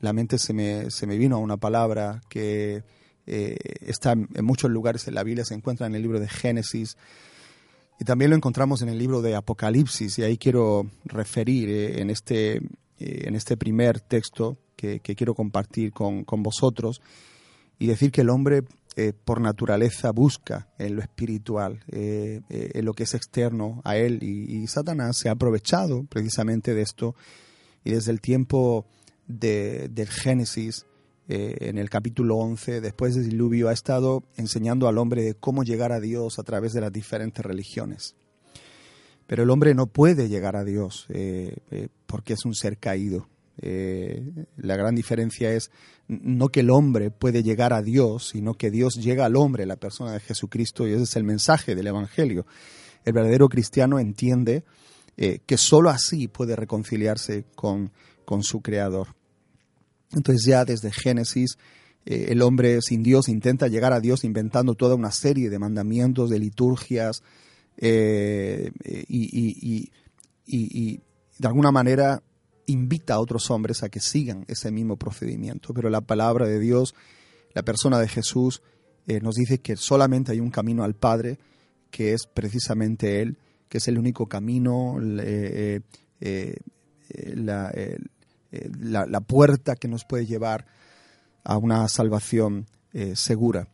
la 0.00 0.12
mente 0.14 0.38
se 0.38 0.54
me, 0.54 0.90
se 0.90 1.06
me 1.06 1.18
vino 1.18 1.36
a 1.36 1.40
una 1.40 1.56
palabra 1.58 2.22
que 2.30 2.84
eh, 3.30 3.56
está 3.82 4.12
en 4.12 4.44
muchos 4.44 4.70
lugares 4.70 5.06
en 5.06 5.14
la 5.14 5.22
Biblia, 5.22 5.44
se 5.44 5.52
encuentra 5.52 5.86
en 5.86 5.94
el 5.94 6.00
libro 6.00 6.18
de 6.18 6.28
Génesis 6.28 6.96
y 8.00 8.04
también 8.04 8.30
lo 8.30 8.36
encontramos 8.36 8.80
en 8.80 8.88
el 8.88 8.96
libro 8.96 9.20
de 9.20 9.34
Apocalipsis 9.34 10.18
y 10.18 10.22
ahí 10.22 10.38
quiero 10.38 10.86
referir 11.04 11.68
eh, 11.68 12.00
en, 12.00 12.08
este, 12.08 12.56
eh, 12.56 12.62
en 12.98 13.34
este 13.34 13.58
primer 13.58 14.00
texto 14.00 14.56
que, 14.76 15.00
quiero 15.00 15.34
compartir 15.34 15.92
con, 15.92 16.24
vosotros 16.24 17.02
y 17.78 17.86
decir 17.88 18.12
que 18.12 18.22
el 18.22 18.30
hombre 18.30 18.62
por 19.24 19.40
naturaleza 19.40 20.10
busca 20.10 20.68
en 20.78 20.96
lo 20.96 21.02
espiritual, 21.02 21.84
en 21.88 22.84
lo 22.84 22.94
que 22.94 23.04
es 23.04 23.14
externo 23.14 23.80
a 23.84 23.96
él 23.96 24.22
y, 24.22 24.66
Satanás 24.68 25.18
se 25.18 25.28
ha 25.28 25.32
aprovechado 25.32 26.04
precisamente 26.04 26.74
de 26.74 26.82
esto 26.82 27.14
y 27.84 27.90
desde 27.90 28.10
el 28.10 28.20
tiempo 28.20 28.86
de, 29.26 29.88
del 29.88 30.08
Génesis 30.08 30.86
eh, 31.30 31.68
en 31.68 31.76
el 31.76 31.90
capítulo 31.90 32.36
11, 32.36 32.80
después 32.80 33.14
del 33.14 33.28
diluvio, 33.28 33.68
ha 33.68 33.74
estado 33.74 34.24
enseñando 34.38 34.88
al 34.88 34.96
hombre 34.96 35.34
cómo 35.38 35.62
llegar 35.62 35.92
a 35.92 36.00
Dios 36.00 36.38
a 36.38 36.42
través 36.42 36.72
de 36.72 36.80
las 36.80 36.90
diferentes 36.90 37.44
religiones. 37.44 38.16
Pero 39.26 39.42
el 39.42 39.50
hombre 39.50 39.74
no 39.74 39.88
puede 39.88 40.30
llegar 40.30 40.56
a 40.56 40.64
Dios 40.64 41.04
eh, 41.10 41.54
eh, 41.70 41.88
porque 42.06 42.32
es 42.32 42.46
un 42.46 42.54
ser 42.54 42.78
caído. 42.78 43.28
la 43.60 44.76
gran 44.76 44.94
diferencia 44.94 45.52
es 45.52 45.70
no 46.06 46.48
que 46.48 46.60
el 46.60 46.70
hombre 46.70 47.10
puede 47.10 47.42
llegar 47.42 47.74
a 47.74 47.82
Dios, 47.82 48.28
sino 48.28 48.54
que 48.54 48.70
Dios 48.70 48.94
llega 48.94 49.26
al 49.26 49.36
hombre, 49.36 49.66
la 49.66 49.76
persona 49.76 50.12
de 50.12 50.20
Jesucristo, 50.20 50.86
y 50.86 50.92
ese 50.92 51.02
es 51.02 51.16
el 51.16 51.24
mensaje 51.24 51.74
del 51.74 51.88
Evangelio. 51.88 52.46
El 53.04 53.12
verdadero 53.12 53.50
cristiano 53.50 53.98
entiende 53.98 54.64
que 55.16 55.56
sólo 55.58 55.90
así 55.90 56.28
puede 56.28 56.54
reconciliarse 56.54 57.44
con, 57.56 57.90
con 58.24 58.44
su 58.44 58.62
Creador. 58.62 59.17
Entonces 60.12 60.44
ya 60.46 60.64
desde 60.64 60.90
Génesis 60.90 61.58
eh, 62.10 62.28
el 62.30 62.40
hombre 62.40 62.80
sin 62.80 63.02
Dios 63.02 63.28
intenta 63.28 63.68
llegar 63.68 63.92
a 63.92 64.00
Dios 64.00 64.24
inventando 64.24 64.74
toda 64.74 64.94
una 64.94 65.12
serie 65.12 65.50
de 65.50 65.58
mandamientos, 65.58 66.30
de 66.30 66.38
liturgias 66.38 67.22
eh, 67.76 68.70
y, 69.08 69.90
de 71.38 71.46
alguna 71.46 71.70
manera 71.70 72.22
invita 72.64 73.14
a 73.14 73.20
otros 73.20 73.50
hombres 73.50 73.82
a 73.82 73.90
que 73.90 74.00
sigan 74.00 74.46
ese 74.48 74.70
mismo 74.70 74.96
procedimiento. 74.96 75.74
Pero 75.74 75.90
la 75.90 76.00
palabra 76.00 76.46
de 76.46 76.58
Dios, 76.58 76.94
la 77.52 77.62
persona 77.62 77.98
de 78.00 78.08
Jesús, 78.08 78.62
eh, 79.06 79.20
nos 79.20 79.34
dice 79.34 79.58
que 79.58 79.76
solamente 79.76 80.32
hay 80.32 80.40
un 80.40 80.50
camino 80.50 80.84
al 80.84 80.94
Padre, 80.94 81.38
que 81.90 82.14
es 82.14 82.26
precisamente 82.26 83.20
Él, 83.20 83.36
que 83.68 83.76
es 83.78 83.88
el 83.88 83.98
único 83.98 84.26
camino, 84.26 84.96
la, 84.98 85.22
eh, 88.50 88.70
la, 88.80 89.20
puerta 89.20 89.76
que 89.76 89.88
nos 89.88 90.04
puede 90.04 90.26
llevar 90.26 90.66
a 91.44 91.56
una 91.56 91.88
salvación 91.88 92.66
eh, 92.92 93.14
segura. 93.14 93.68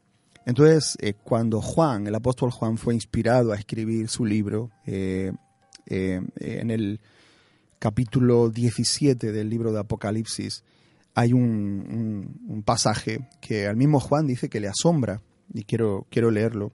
Entonces, 0.46 0.96
eh, 1.00 1.14
cuando 1.14 1.60
Juan, 1.60 2.06
el 2.06 2.14
apóstol 2.14 2.50
Juan, 2.50 2.76
fue 2.76 2.94
inspirado 2.94 3.52
a 3.52 3.56
escribir 3.56 4.08
su 4.08 4.24
libro, 4.24 4.70
en 4.86 5.36
el 6.70 7.00
capítulo 7.78 8.50
17 8.50 9.32
del 9.32 9.48
libro 9.48 9.72
de 9.72 9.80
Apocalipsis, 9.80 10.64
hay 11.14 11.32
un, 11.32 12.40
un, 12.48 12.62
pasaje 12.62 13.28
que 13.40 13.66
al 13.66 13.76
mismo 13.76 14.00
Juan 14.00 14.26
dice 14.26 14.48
que 14.48 14.60
le 14.60 14.68
asombra, 14.68 15.22
y 15.52 15.64
quiero, 15.64 16.06
quiero 16.10 16.30
leerlo 16.30 16.72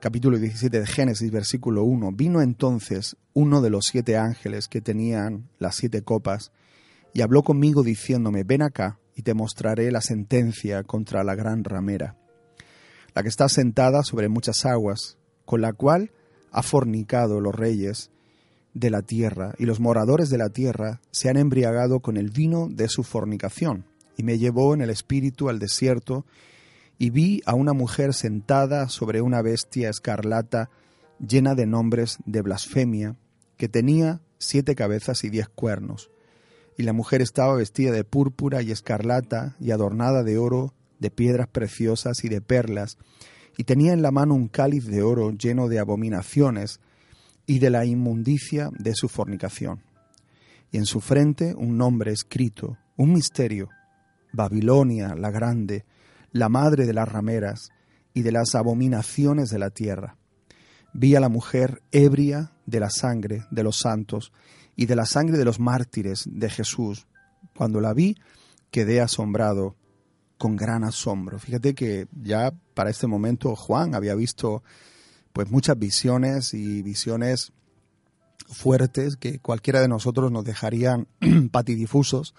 capítulo 0.00 0.38
17 0.38 0.80
de 0.80 0.86
Génesis, 0.86 1.30
versículo 1.30 1.84
1, 1.84 2.12
vino 2.12 2.40
entonces 2.40 3.16
uno 3.34 3.60
de 3.60 3.68
los 3.68 3.86
siete 3.86 4.16
ángeles 4.16 4.68
que 4.68 4.80
tenían 4.80 5.48
las 5.58 5.76
siete 5.76 6.02
copas 6.02 6.50
y 7.12 7.20
habló 7.20 7.42
conmigo 7.42 7.82
diciéndome, 7.82 8.42
ven 8.42 8.62
acá 8.62 8.98
y 9.14 9.22
te 9.22 9.34
mostraré 9.34 9.90
la 9.90 10.00
sentencia 10.00 10.82
contra 10.82 11.24
la 11.24 11.34
gran 11.34 11.62
ramera, 11.62 12.16
la 13.14 13.22
que 13.22 13.28
está 13.28 13.48
sentada 13.48 14.02
sobre 14.02 14.28
muchas 14.28 14.64
aguas, 14.64 15.18
con 15.44 15.60
la 15.60 15.72
cual 15.72 16.10
ha 16.52 16.62
fornicado 16.62 17.40
los 17.40 17.54
reyes 17.54 18.10
de 18.72 18.90
la 18.90 19.02
tierra, 19.02 19.54
y 19.58 19.64
los 19.64 19.80
moradores 19.80 20.30
de 20.30 20.38
la 20.38 20.50
tierra 20.50 21.00
se 21.10 21.28
han 21.28 21.36
embriagado 21.36 22.00
con 22.00 22.16
el 22.16 22.30
vino 22.30 22.68
de 22.70 22.88
su 22.88 23.02
fornicación. 23.02 23.84
Y 24.18 24.22
me 24.22 24.38
llevó 24.38 24.74
en 24.74 24.82
el 24.82 24.90
espíritu 24.90 25.48
al 25.48 25.58
desierto, 25.58 26.26
y 26.98 27.10
vi 27.10 27.42
a 27.46 27.54
una 27.54 27.72
mujer 27.72 28.14
sentada 28.14 28.88
sobre 28.88 29.20
una 29.20 29.42
bestia 29.42 29.90
escarlata 29.90 30.70
llena 31.18 31.54
de 31.54 31.66
nombres 31.66 32.18
de 32.24 32.42
blasfemia, 32.42 33.16
que 33.56 33.68
tenía 33.68 34.20
siete 34.38 34.74
cabezas 34.74 35.24
y 35.24 35.30
diez 35.30 35.48
cuernos. 35.48 36.10
Y 36.76 36.82
la 36.82 36.92
mujer 36.92 37.22
estaba 37.22 37.54
vestida 37.54 37.90
de 37.92 38.04
púrpura 38.04 38.62
y 38.62 38.70
escarlata 38.70 39.56
y 39.60 39.70
adornada 39.70 40.22
de 40.22 40.38
oro, 40.38 40.74
de 40.98 41.10
piedras 41.10 41.48
preciosas 41.48 42.24
y 42.24 42.28
de 42.28 42.40
perlas, 42.40 42.98
y 43.56 43.64
tenía 43.64 43.92
en 43.92 44.02
la 44.02 44.10
mano 44.10 44.34
un 44.34 44.48
cáliz 44.48 44.86
de 44.86 45.02
oro 45.02 45.30
lleno 45.30 45.68
de 45.68 45.78
abominaciones 45.78 46.80
y 47.46 47.58
de 47.58 47.70
la 47.70 47.86
inmundicia 47.86 48.70
de 48.78 48.94
su 48.94 49.08
fornicación. 49.08 49.82
Y 50.70 50.78
en 50.78 50.84
su 50.84 51.00
frente 51.00 51.54
un 51.54 51.78
nombre 51.78 52.12
escrito, 52.12 52.76
un 52.96 53.12
misterio, 53.12 53.70
Babilonia 54.32 55.14
la 55.14 55.30
grande, 55.30 55.84
la 56.36 56.48
madre 56.48 56.86
de 56.86 56.92
las 56.92 57.08
rameras 57.08 57.70
y 58.12 58.22
de 58.22 58.32
las 58.32 58.54
abominaciones 58.54 59.50
de 59.50 59.58
la 59.58 59.70
tierra. 59.70 60.16
Vi 60.92 61.14
a 61.14 61.20
la 61.20 61.28
mujer 61.28 61.82
ebria 61.92 62.52
de 62.66 62.80
la 62.80 62.90
sangre 62.90 63.46
de 63.50 63.62
los 63.62 63.78
santos 63.78 64.32
y 64.76 64.86
de 64.86 64.96
la 64.96 65.06
sangre 65.06 65.38
de 65.38 65.44
los 65.44 65.60
mártires 65.60 66.24
de 66.26 66.50
Jesús. 66.50 67.06
Cuando 67.56 67.80
la 67.80 67.94
vi, 67.94 68.16
quedé 68.70 69.00
asombrado 69.00 69.76
con 70.38 70.56
gran 70.56 70.84
asombro. 70.84 71.38
Fíjate 71.38 71.74
que 71.74 72.06
ya 72.12 72.52
para 72.74 72.90
este 72.90 73.06
momento 73.06 73.56
Juan 73.56 73.94
había 73.94 74.14
visto 74.14 74.62
pues 75.32 75.50
muchas 75.50 75.78
visiones 75.78 76.54
y 76.54 76.82
visiones 76.82 77.52
fuertes 78.48 79.16
que 79.16 79.38
cualquiera 79.38 79.80
de 79.80 79.88
nosotros 79.88 80.30
nos 80.30 80.44
dejarían 80.44 81.08
patidifusos 81.50 82.34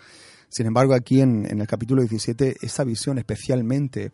sin 0.50 0.66
embargo, 0.66 0.94
aquí 0.94 1.22
en, 1.22 1.46
el 1.46 1.68
capítulo 1.68 2.02
17, 2.02 2.58
esta 2.62 2.84
visión 2.84 3.18
especialmente 3.18 4.12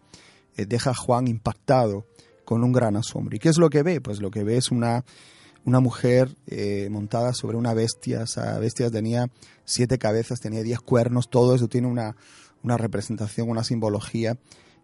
eh, 0.56 0.66
deja 0.66 0.92
a 0.92 0.96
Juan 0.96 1.28
impactado 1.28 2.06
con 2.44 2.64
un 2.64 2.72
gran 2.72 2.96
asombro. 2.96 3.36
¿Y 3.36 3.40
qué 3.40 3.50
es 3.50 3.58
lo 3.58 3.70
que 3.70 3.84
ve? 3.84 4.02
Pues 4.02 4.20
lo 4.20 4.32
que 4.32 4.44
ve 4.44 4.58
es 4.58 4.72
una, 4.72 5.06
una 5.64 5.80
mujer 5.80 6.36
eh, 6.48 6.90
montada 6.90 7.34
sobre 7.34 7.58
una 7.58 7.74
bestia. 7.74 8.24
Esa 8.24 8.58
bestia 8.60 8.90
tenía 8.90 9.30
siete 9.64 9.98
cabezas, 9.98 10.40
tenía 10.40 10.64
diez 10.64 10.80
cuernos, 10.80 11.30
todo 11.30 11.56
eso 11.56 11.68
tiene 11.68 11.88
una, 11.88 12.16
una 12.64 12.78
representación, 12.78 13.50
una 13.50 13.64
simbología. 13.64 14.38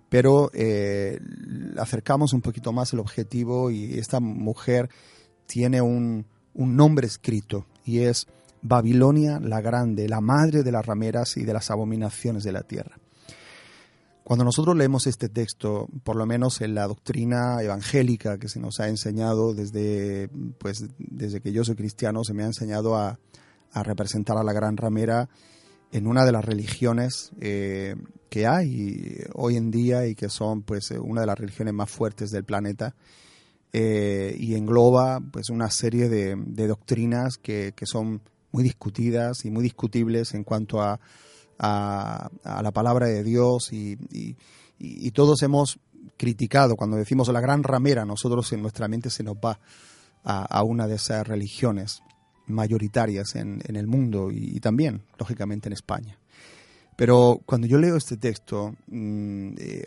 Pero 0.09 0.51
eh, 0.53 1.19
acercamos 1.77 2.33
un 2.33 2.41
poquito 2.41 2.71
más 2.71 2.93
el 2.93 2.99
objetivo 2.99 3.69
y 3.71 3.99
esta 3.99 4.19
mujer 4.19 4.89
tiene 5.45 5.81
un, 5.81 6.25
un 6.53 6.75
nombre 6.75 7.07
escrito 7.07 7.65
y 7.85 7.99
es 7.99 8.27
Babilonia 8.61 9.39
la 9.39 9.61
grande, 9.61 10.07
la 10.07 10.21
madre 10.21 10.63
de 10.63 10.71
las 10.71 10.85
rameras 10.85 11.37
y 11.37 11.43
de 11.43 11.53
las 11.53 11.71
abominaciones 11.71 12.43
de 12.43 12.51
la 12.51 12.63
tierra. 12.63 12.97
Cuando 14.23 14.45
nosotros 14.45 14.75
leemos 14.75 15.07
este 15.07 15.27
texto, 15.29 15.87
por 16.03 16.15
lo 16.15 16.25
menos 16.25 16.61
en 16.61 16.75
la 16.75 16.87
doctrina 16.87 17.63
evangélica 17.63 18.37
que 18.37 18.47
se 18.47 18.59
nos 18.59 18.79
ha 18.79 18.87
enseñado 18.87 19.55
desde, 19.55 20.29
pues, 20.59 20.85
desde 20.99 21.41
que 21.41 21.51
yo 21.51 21.63
soy 21.63 21.75
cristiano, 21.75 22.23
se 22.23 22.35
me 22.35 22.43
ha 22.43 22.47
enseñado 22.47 22.95
a, 22.95 23.17
representar 23.73 24.37
a 24.37 24.43
la 24.43 24.53
gran 24.53 24.77
ramera 24.77 25.29
en 25.91 26.07
una 26.07 26.25
de 26.25 26.31
las 26.31 26.43
religiones 26.43 27.31
eh, 27.39 27.95
que 28.29 28.47
hay 28.47 29.23
hoy 29.33 29.57
en 29.57 29.71
día 29.71 30.07
y 30.07 30.15
que 30.15 30.29
son 30.29 30.63
pues 30.63 30.91
una 30.91 31.21
de 31.21 31.27
las 31.27 31.37
religiones 31.37 31.73
más 31.73 31.89
fuertes 31.89 32.31
del 32.31 32.43
planeta, 32.43 32.95
eh, 33.71 34.35
y 34.39 34.55
engloba 34.55 35.19
pues 35.19 35.49
una 35.51 35.69
serie 35.69 36.09
de, 36.09 36.35
doctrinas 36.67 37.37
que, 37.37 37.73
son 37.83 38.21
muy 38.51 38.63
discutidas 38.63 39.45
y 39.45 39.51
muy 39.51 39.63
discutibles 39.63 40.33
en 40.33 40.43
cuanto 40.43 40.81
a, 40.81 40.99
a, 41.59 42.29
la 42.61 42.71
palabra 42.71 43.07
de 43.07 43.23
Dios 43.23 43.71
y, 43.71 43.97
todos 45.13 45.41
hemos 45.43 45.79
criticado, 46.17 46.75
cuando 46.75 46.97
decimos 46.97 47.27
la 47.29 47.41
gran 47.41 47.63
ramera, 47.63 48.05
nosotros 48.05 48.51
en 48.53 48.61
nuestra 48.61 48.87
mente 48.87 49.09
se 49.09 49.23
nos 49.23 49.35
va 49.35 49.59
a, 50.23 50.63
una 50.63 50.87
de 50.87 50.95
esas 50.95 51.27
religiones 51.27 52.01
mayoritarias 52.47 53.35
en, 53.35 53.61
en 53.65 53.75
el 53.75 53.87
mundo 53.87 54.29
y, 54.31 54.59
también, 54.59 55.03
lógicamente, 55.17 55.67
en 55.67 55.73
España. 55.73 56.17
Pero 56.95 57.39
cuando 57.45 57.67
yo 57.67 57.77
leo 57.77 57.95
este 57.95 58.17
texto, 58.17 58.75
mm, 58.87 59.53
eh, 59.57 59.85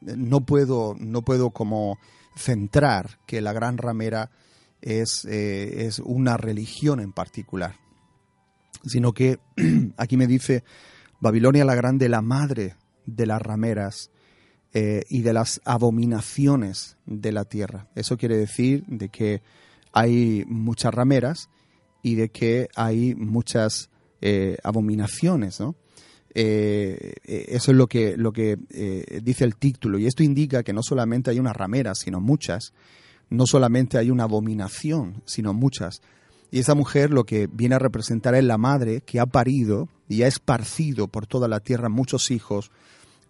no, 0.00 0.40
puedo, 0.40 0.94
no 0.98 1.22
puedo 1.22 1.50
como 1.50 1.98
centrar 2.36 3.18
que 3.26 3.40
la 3.40 3.52
gran 3.52 3.78
ramera 3.78 4.30
es, 4.80 5.24
eh, 5.24 5.86
es 5.86 5.98
una 6.00 6.36
religión 6.36 7.00
en 7.00 7.12
particular, 7.12 7.76
sino 8.84 9.12
que 9.12 9.38
aquí 9.96 10.16
me 10.16 10.26
dice 10.26 10.64
Babilonia 11.20 11.64
la 11.64 11.74
Grande, 11.74 12.08
la 12.08 12.22
madre 12.22 12.76
de 13.06 13.26
las 13.26 13.42
rameras 13.42 14.10
eh, 14.74 15.04
y 15.08 15.22
de 15.22 15.32
las 15.32 15.60
abominaciones 15.64 16.96
de 17.06 17.32
la 17.32 17.44
tierra. 17.44 17.88
Eso 17.94 18.16
quiere 18.16 18.36
decir 18.36 18.84
de 18.86 19.08
que 19.08 19.42
hay 19.92 20.44
muchas 20.46 20.92
rameras 20.94 21.48
y 22.02 22.14
de 22.14 22.28
que 22.28 22.68
hay 22.76 23.14
muchas 23.14 23.90
eh, 24.20 24.58
abominaciones. 24.62 25.58
Eh, 26.34 27.14
eso 27.24 27.70
es 27.70 27.76
lo 27.76 27.86
que, 27.86 28.16
lo 28.16 28.32
que 28.32 28.58
dice 29.22 29.44
el 29.44 29.56
título. 29.56 29.98
Y 29.98 30.06
esto 30.06 30.22
indica 30.22 30.62
que 30.62 30.74
no 30.74 30.82
solamente 30.82 31.30
hay 31.30 31.40
una 31.40 31.54
ramera, 31.54 31.94
sino 31.94 32.20
muchas. 32.20 32.74
No 33.30 33.46
solamente 33.46 33.98
hay 33.98 34.10
una 34.10 34.24
abominación, 34.24 35.22
sino 35.24 35.54
muchas. 35.54 36.02
Y 36.50 36.60
esa 36.60 36.74
mujer 36.74 37.10
lo 37.10 37.24
que 37.24 37.46
viene 37.46 37.74
a 37.74 37.78
representar 37.78 38.34
es 38.34 38.44
la 38.44 38.58
madre 38.58 39.02
que 39.02 39.20
ha 39.20 39.26
parido 39.26 39.88
y 40.08 40.22
ha 40.22 40.26
esparcido 40.26 41.08
por 41.08 41.26
toda 41.26 41.48
la 41.48 41.60
tierra 41.60 41.88
muchos 41.88 42.30
hijos 42.30 42.70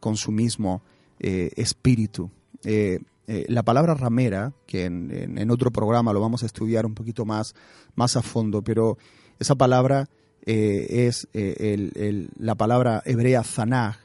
con 0.00 0.16
su 0.16 0.30
mismo 0.30 0.82
eh, 1.18 1.50
espíritu. 1.56 2.30
Eh, 2.64 3.00
eh, 3.26 3.44
la 3.48 3.62
palabra 3.62 3.94
ramera, 3.94 4.52
que 4.66 4.84
en, 4.84 5.50
otro 5.50 5.70
programa 5.70 6.12
lo 6.12 6.20
vamos 6.20 6.42
a 6.42 6.46
estudiar 6.46 6.87
un 6.87 6.94
poquito 6.94 7.25
más, 7.25 7.54
más 7.94 8.16
a 8.16 8.22
fondo, 8.22 8.62
pero 8.62 8.96
esa 9.38 9.54
palabra 9.54 10.08
es 10.46 11.28
la 11.34 12.54
palabra 12.54 13.02
hebrea 13.04 13.42
zanaj 13.42 13.98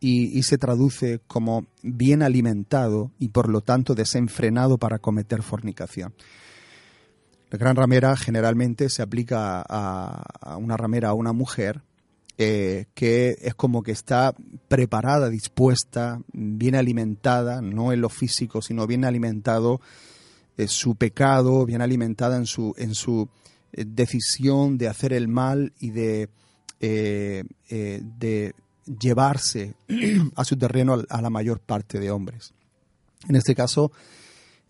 y, 0.00 0.42
se 0.42 0.58
traduce 0.58 1.20
como 1.26 1.66
bien 1.82 2.22
alimentado 2.22 3.10
y 3.18 3.28
por 3.28 3.48
lo 3.48 3.62
tanto 3.62 3.94
desenfrenado 3.94 4.76
para 4.76 4.98
cometer 4.98 5.42
fornicación. 5.42 6.12
La 7.50 7.58
gran 7.58 7.76
ramera 7.76 8.16
generalmente 8.16 8.88
se 8.88 9.02
aplica 9.02 9.62
a, 9.68 10.56
una 10.56 10.76
ramera, 10.76 11.10
a 11.10 11.14
una 11.14 11.32
mujer, 11.32 11.82
eh, 12.38 12.86
que 12.94 13.38
es 13.40 13.54
como 13.54 13.84
que 13.84 13.92
está 13.92 14.34
preparada, 14.68 15.30
dispuesta, 15.30 16.20
bien 16.32 16.74
alimentada, 16.74 17.62
no 17.62 17.92
en 17.92 18.00
lo 18.00 18.08
físico, 18.08 18.62
sino 18.62 18.86
bien 18.88 19.04
alimentado 19.04 19.80
eh, 20.56 20.66
su 20.66 20.96
pecado, 20.96 21.64
bien 21.66 21.82
alimentada 21.82 22.36
en 22.36 22.46
su, 22.46 22.74
en 22.78 22.96
su 22.96 23.28
eh, 23.72 23.84
decisión 23.86 24.76
de 24.76 24.88
hacer 24.88 25.12
el 25.12 25.28
mal 25.28 25.72
y 25.78 25.90
de, 25.90 26.28
de 26.80 28.54
llevarse 29.00 29.74
a 30.34 30.44
su 30.44 30.56
terreno 30.56 31.00
a 31.08 31.22
la 31.22 31.30
mayor 31.30 31.60
parte 31.60 32.00
de 32.00 32.10
hombres. 32.10 32.54
En 33.28 33.36
este 33.36 33.54
caso, 33.54 33.92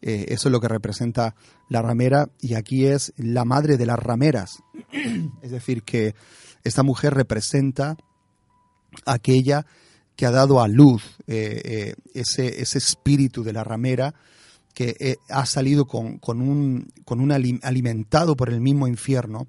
eh, 0.08 0.26
eso 0.32 0.48
es 0.48 0.52
lo 0.52 0.60
que 0.60 0.68
representa 0.68 1.34
la 1.68 1.82
ramera 1.82 2.28
y 2.40 2.54
aquí 2.54 2.86
es 2.86 3.12
la 3.16 3.44
madre 3.44 3.76
de 3.76 3.86
las 3.86 3.98
rameras. 3.98 4.62
es 5.42 5.50
decir, 5.50 5.82
que 5.82 6.14
esta 6.62 6.84
mujer 6.84 7.12
representa 7.12 7.96
aquella 9.04 9.66
que 10.14 10.24
ha 10.24 10.30
dado 10.30 10.62
a 10.62 10.68
luz 10.68 11.02
eh, 11.26 11.60
eh, 11.64 11.94
ese, 12.14 12.62
ese, 12.62 12.78
espíritu 12.78 13.42
de 13.42 13.52
la 13.52 13.64
ramera 13.64 14.14
que 14.74 15.16
ha 15.28 15.44
salido 15.44 15.86
con, 15.86 16.18
con, 16.18 16.40
un, 16.40 16.86
con 17.04 17.20
un 17.20 17.32
alimentado 17.32 18.36
por 18.36 18.48
el 18.48 18.60
mismo 18.60 18.86
infierno 18.86 19.48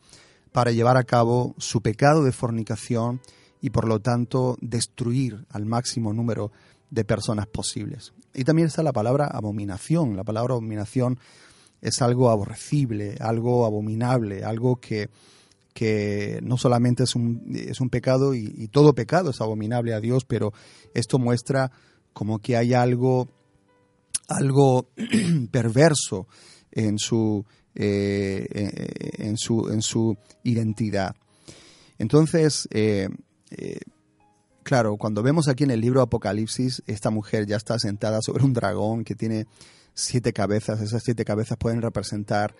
para 0.52 0.72
llevar 0.72 0.98
a 0.98 1.04
cabo 1.04 1.54
su 1.60 1.82
pecado 1.82 2.24
de 2.24 2.32
fornicación 2.32 3.22
y 3.62 3.70
por 3.70 3.88
lo 3.88 4.00
tanto 4.00 4.58
destruir 4.60 5.46
al 5.50 5.68
máximo 5.68 6.14
número 6.14 6.48
de 6.48 6.68
personas 7.06 7.48
posibles. 7.48 8.14
Y 8.34 8.44
también 8.44 8.68
está 8.68 8.84
la 8.84 8.94
palabra 8.94 9.26
abominación. 9.26 10.16
La 10.16 10.24
palabra 10.24 10.54
abominación 10.54 11.20
es 11.82 12.02
algo 12.02 12.30
aborrecible, 12.30 13.16
algo 13.20 13.66
abominable, 13.66 14.44
algo 14.44 14.78
que, 14.78 15.10
que 15.74 16.40
no 16.42 16.58
solamente 16.58 17.04
es 17.04 17.16
un, 17.16 17.52
es 17.54 17.80
un 17.82 17.90
pecado 17.90 18.34
y, 18.34 18.68
todo 18.70 18.94
pecado 18.94 19.30
es 19.30 19.42
abominable 19.42 19.94
a 19.94 20.00
Dios, 20.00 20.26
pero 20.26 20.54
esto 20.94 21.20
muestra 21.20 21.72
como 22.14 22.40
que 22.40 22.58
hay 22.58 22.74
algo, 22.74 23.30
algo 24.28 24.90
perverso 25.52 26.28
en 26.72 26.98
su, 26.98 27.46
eh, 27.76 28.48
en, 29.20 29.38
su, 29.38 29.70
en 29.70 29.82
su 29.82 30.18
identidad. 30.44 31.16
Entonces, 32.00 32.68
eh, 32.72 33.10
eh, 33.52 33.80
claro, 34.68 34.98
cuando 34.98 35.24
vemos 35.24 35.48
aquí 35.48 35.64
en 35.64 35.72
el 35.72 35.80
libro 35.80 36.02
Apocalipsis, 36.02 36.84
esta 36.88 37.10
mujer 37.10 37.46
ya 37.48 37.56
está 37.56 37.80
sentada 37.80 38.20
sobre 38.22 38.44
un 38.44 38.52
dragón 38.52 39.06
que 39.06 39.16
tiene 39.16 39.48
siete 39.94 40.34
cabezas. 40.34 40.82
Esas 40.82 41.04
siete 41.06 41.24
cabezas 41.24 41.58
pueden 41.58 41.82
representar, 41.82 42.54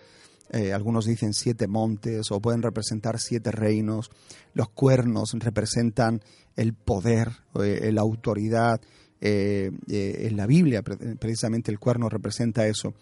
eh, 0.50 0.72
algunos 0.72 1.04
dicen 1.04 1.34
siete 1.34 1.68
montes 1.68 2.32
o 2.32 2.40
pueden 2.40 2.62
representar 2.62 3.20
siete 3.20 3.52
reinos. 3.52 4.10
Los 4.54 4.70
cuernos 4.70 5.34
representan 5.34 6.22
el 6.56 6.74
poder, 6.76 7.28
eh, 7.62 7.92
la 7.92 8.02
autoridad. 8.02 8.80
Eh, 9.20 9.70
en 9.90 10.38
la 10.38 10.46
Biblia 10.48 10.84
precisamente 10.84 11.72
el 11.72 11.80
cuerno 11.80 12.08
representa 12.08 12.68
eso. 12.68 12.94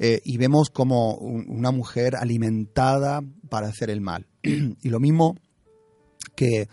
y 0.00 0.36
vemos 0.36 0.70
como 0.70 1.14
una 1.14 1.70
mujer 1.70 2.16
alimentada 2.16 3.20
para 3.48 3.68
hacer 3.68 3.90
el 3.90 4.00
mal. 4.00 4.26
y 4.42 4.88
lo 4.88 4.98
mismo 4.98 5.36
que 6.34 6.68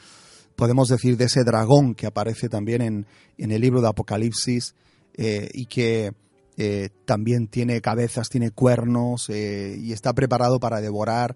podemos 0.56 0.88
decir, 0.90 1.18
de 1.18 1.26
ese 1.26 1.44
dragón 1.44 1.96
que 1.96 2.08
aparece 2.08 2.50
también 2.50 2.82
en, 2.82 3.52
el 3.52 3.62
libro 3.62 3.82
de 3.82 3.90
Apocalipsis 3.90 4.76
eh, 5.16 5.50
y 5.54 5.66
que 5.66 6.14
eh, 6.58 6.90
también 7.06 7.48
tiene 7.48 7.82
cabezas, 7.82 8.30
tiene 8.30 8.52
cuernos 8.52 9.30
eh, 9.30 9.78
y 9.80 9.92
está 9.92 10.14
preparado 10.14 10.60
para 10.60 10.82
devorar 10.82 11.36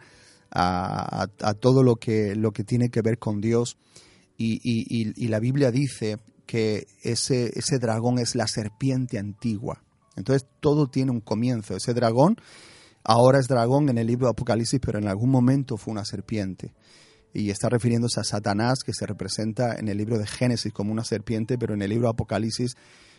a, 0.51 1.27
todo 1.59 1.83
lo 1.83 1.97
que, 1.97 2.35
lo 2.35 2.51
que 2.51 2.63
tiene 2.63 2.89
que 2.89 3.01
ver 3.01 3.19
con 3.19 3.41
Dios. 3.41 3.77
Y, 4.37 5.27
la 5.27 5.39
Biblia 5.39 5.69
dice 5.69 6.17
que 6.45 6.87
ese, 7.03 7.51
ese 7.53 7.77
dragón 7.77 8.19
es 8.19 8.35
la 8.35 8.47
serpiente 8.47 9.19
antigua. 9.19 9.83
Entonces 10.15 10.47
todo 10.59 10.87
tiene 10.87 11.11
un 11.11 11.19
comienzo. 11.19 11.75
Ese 11.75 11.93
dragón 11.93 12.37
ahora 13.03 13.39
es 13.39 13.47
dragón 13.47 13.89
en 13.89 13.97
el 13.97 14.07
libro 14.07 14.27
de 14.27 14.31
Apocalipsis, 14.31 14.79
pero 14.83 14.97
en 14.97 15.07
algún 15.07 15.29
momento 15.29 15.77
fue 15.77 15.91
una 15.91 16.05
serpiente 16.05 16.73
y 17.33 17.49
está 17.49 17.69
refiriéndose 17.69 18.19
a 18.19 18.23
Satanás, 18.23 18.79
que 18.83 18.93
se 18.93 19.05
representa 19.05 19.75
en 19.75 19.87
el 19.87 19.97
libro 19.97 20.17
de 20.17 20.25
Génesis 20.25 20.73
como 20.73 20.91
una 20.91 21.03
serpiente, 21.03 21.57
pero 21.57 21.73
en 21.73 21.81
el 21.81 21.89
libro 21.89 22.07
de 22.07 22.11
Apocalipsis 22.11 22.75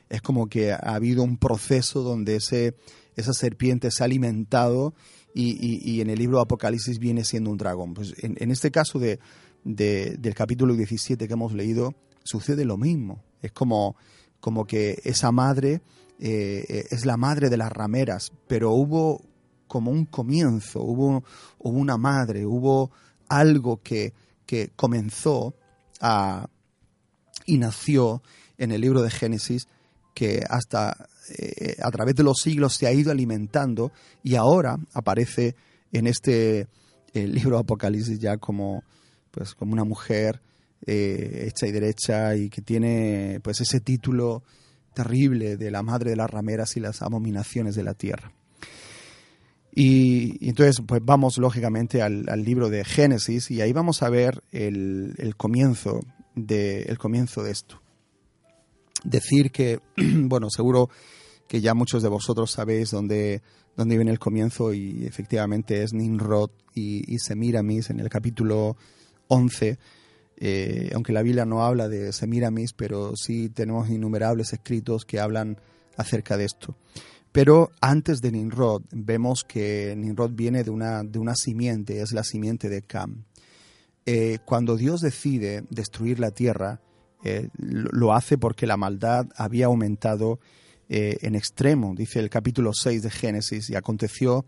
es 0.08 0.22
como 0.22 0.48
que 0.48 0.72
ha 0.72 0.94
habido 0.94 1.22
un 1.22 1.36
proceso 1.36 2.02
donde 2.02 2.36
ese, 2.36 2.74
esa 3.16 3.32
serpiente 3.32 3.90
se 3.90 4.02
ha 4.02 4.06
alimentado 4.06 4.92
y, 5.32 6.00
en 6.00 6.10
el 6.10 6.18
libro 6.18 6.38
de 6.38 6.42
Apocalipsis 6.42 6.98
viene 6.98 7.24
siendo 7.24 7.50
un 7.50 7.56
dragón. 7.56 7.94
Pues 7.94 8.14
en, 8.18 8.50
este 8.50 8.72
caso 8.72 8.98
de, 8.98 9.20
del 9.62 10.34
capítulo 10.34 10.74
17 10.74 11.28
que 11.28 11.32
hemos 11.32 11.52
leído, 11.52 11.94
sucede 12.24 12.64
lo 12.64 12.76
mismo. 12.76 13.22
Es 13.40 13.52
como, 13.52 13.94
como 14.40 14.64
que 14.64 15.00
esa 15.04 15.30
madre 15.30 15.82
eh, 16.18 16.86
es 16.90 17.06
la 17.06 17.16
madre 17.16 17.48
de 17.48 17.56
las 17.56 17.70
rameras, 17.70 18.32
pero 18.48 18.72
hubo 18.72 19.22
como 19.68 19.92
un 19.92 20.04
comienzo, 20.04 20.82
hubo, 20.82 21.22
hubo 21.60 21.78
una 21.78 21.96
madre, 21.96 22.44
hubo 22.44 22.90
algo 23.30 23.80
que, 23.82 24.12
comenzó 24.74 25.54
y 27.46 27.58
nació 27.58 28.20
en 28.58 28.72
el 28.72 28.80
libro 28.80 29.00
de 29.00 29.10
Génesis, 29.10 29.68
que 30.12 30.42
hasta 30.50 31.08
eh, 31.38 31.76
a 31.80 31.90
través 31.92 32.16
de 32.16 32.24
los 32.24 32.38
siglos 32.40 32.74
se 32.74 32.88
ha 32.88 32.92
ido 32.92 33.12
alimentando 33.12 33.92
y 34.24 34.34
ahora 34.34 34.76
aparece 34.92 35.54
en 35.92 36.08
este 36.08 36.66
libro 37.14 37.56
de 37.56 37.60
Apocalipsis 37.60 38.18
ya 38.18 38.38
como, 38.38 38.82
pues, 39.30 39.54
como 39.54 39.72
una 39.72 39.84
mujer 39.84 40.42
eh, 40.84 41.46
hecha 41.46 41.68
y 41.68 41.72
derecha 41.72 42.34
y 42.34 42.48
que 42.48 42.62
tiene 42.62 43.38
pues 43.42 43.60
ese 43.60 43.80
título 43.80 44.42
terrible 44.94 45.56
de 45.56 45.70
la 45.70 45.82
madre 45.82 46.10
de 46.10 46.16
las 46.16 46.30
rameras 46.30 46.76
y 46.76 46.80
las 46.80 47.02
abominaciones 47.02 47.76
de 47.76 47.84
la 47.84 47.94
tierra. 47.94 48.32
Y, 49.72 50.48
entonces, 50.48 50.82
pues 50.86 51.00
vamos 51.04 51.38
lógicamente 51.38 52.02
al, 52.02 52.24
libro 52.44 52.70
de 52.70 52.84
Génesis 52.84 53.50
y 53.50 53.60
ahí 53.60 53.72
vamos 53.72 54.02
a 54.02 54.10
ver 54.10 54.42
el, 54.50 55.34
comienzo, 55.36 56.00
de, 56.34 56.82
el 56.82 56.98
comienzo 56.98 57.42
de 57.42 57.52
esto. 57.52 57.80
Decir 59.04 59.50
que, 59.50 59.80
bueno, 59.96 60.50
seguro 60.50 60.90
que 61.48 61.60
ya 61.60 61.74
muchos 61.74 62.02
de 62.02 62.08
vosotros 62.08 62.50
sabéis 62.50 62.90
dónde, 62.90 63.42
dónde 63.76 63.96
viene 63.96 64.10
el 64.12 64.18
comienzo 64.18 64.72
y 64.72 65.04
efectivamente 65.06 65.82
es 65.82 65.92
Nimrod 65.92 66.50
y, 66.74 67.12
y 67.12 67.18
Semiramis 67.18 67.90
en 67.90 68.00
el 68.00 68.08
capítulo 68.08 68.76
11. 69.28 69.78
Eh, 70.42 70.90
aunque 70.94 71.12
la 71.12 71.22
Biblia 71.22 71.44
no 71.44 71.64
habla 71.64 71.88
de 71.88 72.12
Semiramis, 72.12 72.72
pero 72.72 73.12
sí 73.14 73.50
tenemos 73.50 73.90
innumerables 73.90 74.54
escritos 74.54 75.04
que 75.04 75.20
hablan 75.20 75.58
acerca 75.96 76.38
de 76.38 76.46
esto. 76.46 76.76
Pero 77.32 77.70
antes 77.80 78.20
de 78.20 78.32
Nimrod, 78.32 78.82
vemos 78.90 79.44
que 79.44 79.94
Nimrod 79.96 80.32
viene 80.32 80.64
de 80.64 80.70
una, 80.70 81.04
de 81.04 81.18
una 81.18 81.34
simiente, 81.36 82.00
es 82.00 82.12
la 82.12 82.24
simiente 82.24 82.68
de 82.68 82.82
Cam. 82.82 83.24
Eh, 84.04 84.38
cuando 84.44 84.76
Dios 84.76 85.00
decide 85.00 85.64
destruir 85.70 86.18
la 86.18 86.32
tierra, 86.32 86.80
eh, 87.22 87.48
lo 87.56 88.12
hace 88.14 88.36
porque 88.36 88.66
la 88.66 88.76
maldad 88.76 89.26
había 89.36 89.66
aumentado 89.66 90.40
eh, 90.88 91.18
en 91.20 91.36
extremo, 91.36 91.94
dice 91.94 92.18
el 92.18 92.30
capítulo 92.30 92.72
6 92.72 93.02
de 93.02 93.10
Génesis, 93.10 93.70
y 93.70 93.76
aconteció 93.76 94.44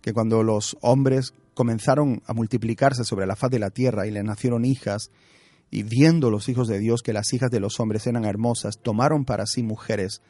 que 0.00 0.12
cuando 0.12 0.42
los 0.42 0.76
hombres 0.80 1.32
comenzaron 1.54 2.22
a 2.26 2.32
multiplicarse 2.32 3.04
sobre 3.04 3.26
la 3.26 3.36
faz 3.36 3.50
de 3.50 3.60
la 3.60 3.70
tierra 3.70 4.06
y 4.06 4.10
le 4.10 4.24
nacieron 4.24 4.64
hijas, 4.64 5.10
y 5.70 5.84
viendo 5.84 6.30
los 6.30 6.48
hijos 6.48 6.66
de 6.66 6.80
Dios 6.80 7.02
que 7.02 7.12
las 7.12 7.32
hijas 7.32 7.50
de 7.50 7.60
los 7.60 7.78
hombres 7.78 8.06
eran 8.08 8.24
hermosas, 8.24 8.78
tomaron 8.82 9.24
para 9.24 9.46
sí 9.46 9.62
mujeres 9.62 10.22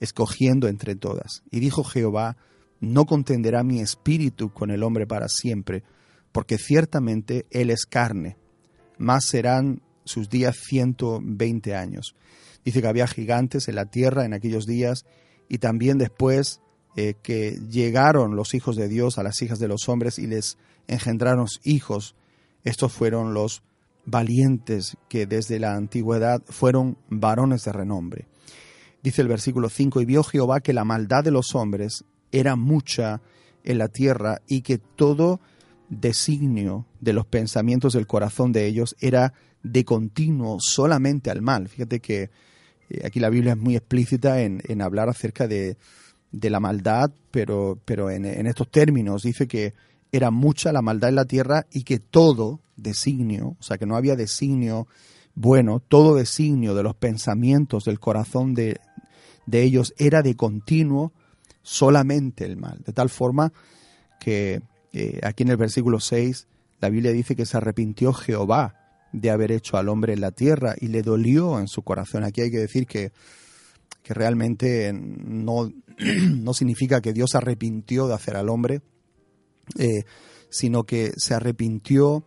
escogiendo 0.00 0.68
entre 0.68 0.94
todas. 0.96 1.42
Y 1.50 1.60
dijo 1.60 1.84
Jehová, 1.84 2.36
no 2.80 3.06
contenderá 3.06 3.62
mi 3.62 3.80
espíritu 3.80 4.52
con 4.52 4.70
el 4.70 4.82
hombre 4.82 5.06
para 5.06 5.28
siempre, 5.28 5.84
porque 6.32 6.58
ciertamente 6.58 7.46
él 7.50 7.70
es 7.70 7.86
carne, 7.86 8.36
más 8.98 9.26
serán 9.26 9.82
sus 10.04 10.28
días 10.28 10.56
ciento 10.56 11.20
veinte 11.22 11.74
años. 11.74 12.14
Dice 12.64 12.80
que 12.80 12.88
había 12.88 13.06
gigantes 13.06 13.68
en 13.68 13.76
la 13.76 13.86
tierra 13.86 14.24
en 14.24 14.34
aquellos 14.34 14.66
días 14.66 15.04
y 15.48 15.58
también 15.58 15.98
después 15.98 16.60
eh, 16.96 17.14
que 17.22 17.58
llegaron 17.70 18.36
los 18.36 18.54
hijos 18.54 18.76
de 18.76 18.88
Dios 18.88 19.18
a 19.18 19.22
las 19.22 19.40
hijas 19.42 19.58
de 19.58 19.68
los 19.68 19.88
hombres 19.88 20.18
y 20.18 20.26
les 20.26 20.58
engendraron 20.88 21.46
hijos. 21.64 22.14
Estos 22.64 22.92
fueron 22.92 23.34
los 23.34 23.62
valientes 24.04 24.96
que 25.08 25.26
desde 25.26 25.58
la 25.58 25.74
antigüedad 25.74 26.42
fueron 26.46 26.98
varones 27.08 27.64
de 27.64 27.72
renombre. 27.72 28.26
Dice 29.02 29.22
el 29.22 29.28
versículo 29.28 29.68
5, 29.68 30.00
y 30.00 30.04
vio 30.04 30.22
Jehová 30.22 30.60
que 30.60 30.72
la 30.72 30.84
maldad 30.84 31.24
de 31.24 31.32
los 31.32 31.54
hombres 31.54 32.04
era 32.30 32.54
mucha 32.56 33.20
en 33.64 33.78
la 33.78 33.88
tierra 33.88 34.40
y 34.46 34.62
que 34.62 34.78
todo 34.78 35.40
designio 35.88 36.86
de 37.00 37.12
los 37.12 37.26
pensamientos 37.26 37.92
del 37.92 38.06
corazón 38.06 38.52
de 38.52 38.66
ellos 38.66 38.96
era 39.00 39.34
de 39.62 39.84
continuo 39.84 40.58
solamente 40.60 41.30
al 41.30 41.42
mal. 41.42 41.68
Fíjate 41.68 42.00
que 42.00 42.30
eh, 42.88 43.02
aquí 43.04 43.20
la 43.20 43.28
Biblia 43.28 43.52
es 43.52 43.58
muy 43.58 43.76
explícita 43.76 44.40
en, 44.40 44.82
hablar 44.82 45.08
acerca 45.08 45.46
de, 45.46 45.76
la 46.30 46.60
maldad, 46.60 47.10
pero, 47.30 47.78
pero 47.84 48.10
en, 48.10 48.24
en, 48.24 48.46
estos 48.46 48.70
términos 48.70 49.22
dice 49.22 49.46
que 49.46 49.74
era 50.10 50.30
mucha 50.30 50.72
la 50.72 50.82
maldad 50.82 51.10
en 51.10 51.16
la 51.16 51.24
tierra 51.24 51.66
y 51.70 51.82
que 51.82 51.98
todo 51.98 52.60
designio, 52.76 53.56
o 53.58 53.62
sea 53.62 53.78
que 53.78 53.86
no 53.86 53.96
había 53.96 54.16
designio 54.16 54.86
bueno, 55.34 55.80
todo 55.80 56.14
designio 56.14 56.74
de 56.74 56.82
los 56.82 56.94
pensamientos 56.94 57.84
del 57.84 57.98
corazón 57.98 58.54
de, 58.54 58.80
de 59.46 59.62
ellos 59.62 59.94
era 59.96 60.22
de 60.22 60.36
continuo 60.36 61.12
solamente 61.62 62.44
el 62.44 62.56
mal. 62.56 62.82
De 62.84 62.92
tal 62.92 63.08
forma 63.08 63.52
que 64.20 64.62
eh, 64.92 65.20
aquí 65.22 65.42
en 65.42 65.50
el 65.50 65.56
versículo 65.56 66.00
6 66.00 66.48
la 66.80 66.90
Biblia 66.90 67.12
dice 67.12 67.36
que 67.36 67.46
se 67.46 67.56
arrepintió 67.56 68.12
Jehová 68.12 68.74
de 69.12 69.30
haber 69.30 69.52
hecho 69.52 69.76
al 69.76 69.88
hombre 69.88 70.12
en 70.12 70.20
la 70.20 70.32
tierra 70.32 70.74
y 70.78 70.88
le 70.88 71.02
dolió 71.02 71.58
en 71.58 71.68
su 71.68 71.82
corazón. 71.82 72.24
Aquí 72.24 72.40
hay 72.40 72.50
que 72.50 72.58
decir 72.58 72.86
que, 72.86 73.12
que 74.02 74.14
realmente 74.14 74.92
no, 74.92 75.72
no 75.98 76.54
significa 76.54 77.00
que 77.00 77.12
Dios 77.12 77.34
arrepintió 77.34 78.08
de 78.08 78.14
hacer 78.14 78.36
al 78.36 78.48
hombre, 78.48 78.82
eh, 79.78 80.04
sino 80.50 80.84
que 80.84 81.12
se 81.16 81.34
arrepintió, 81.34 82.24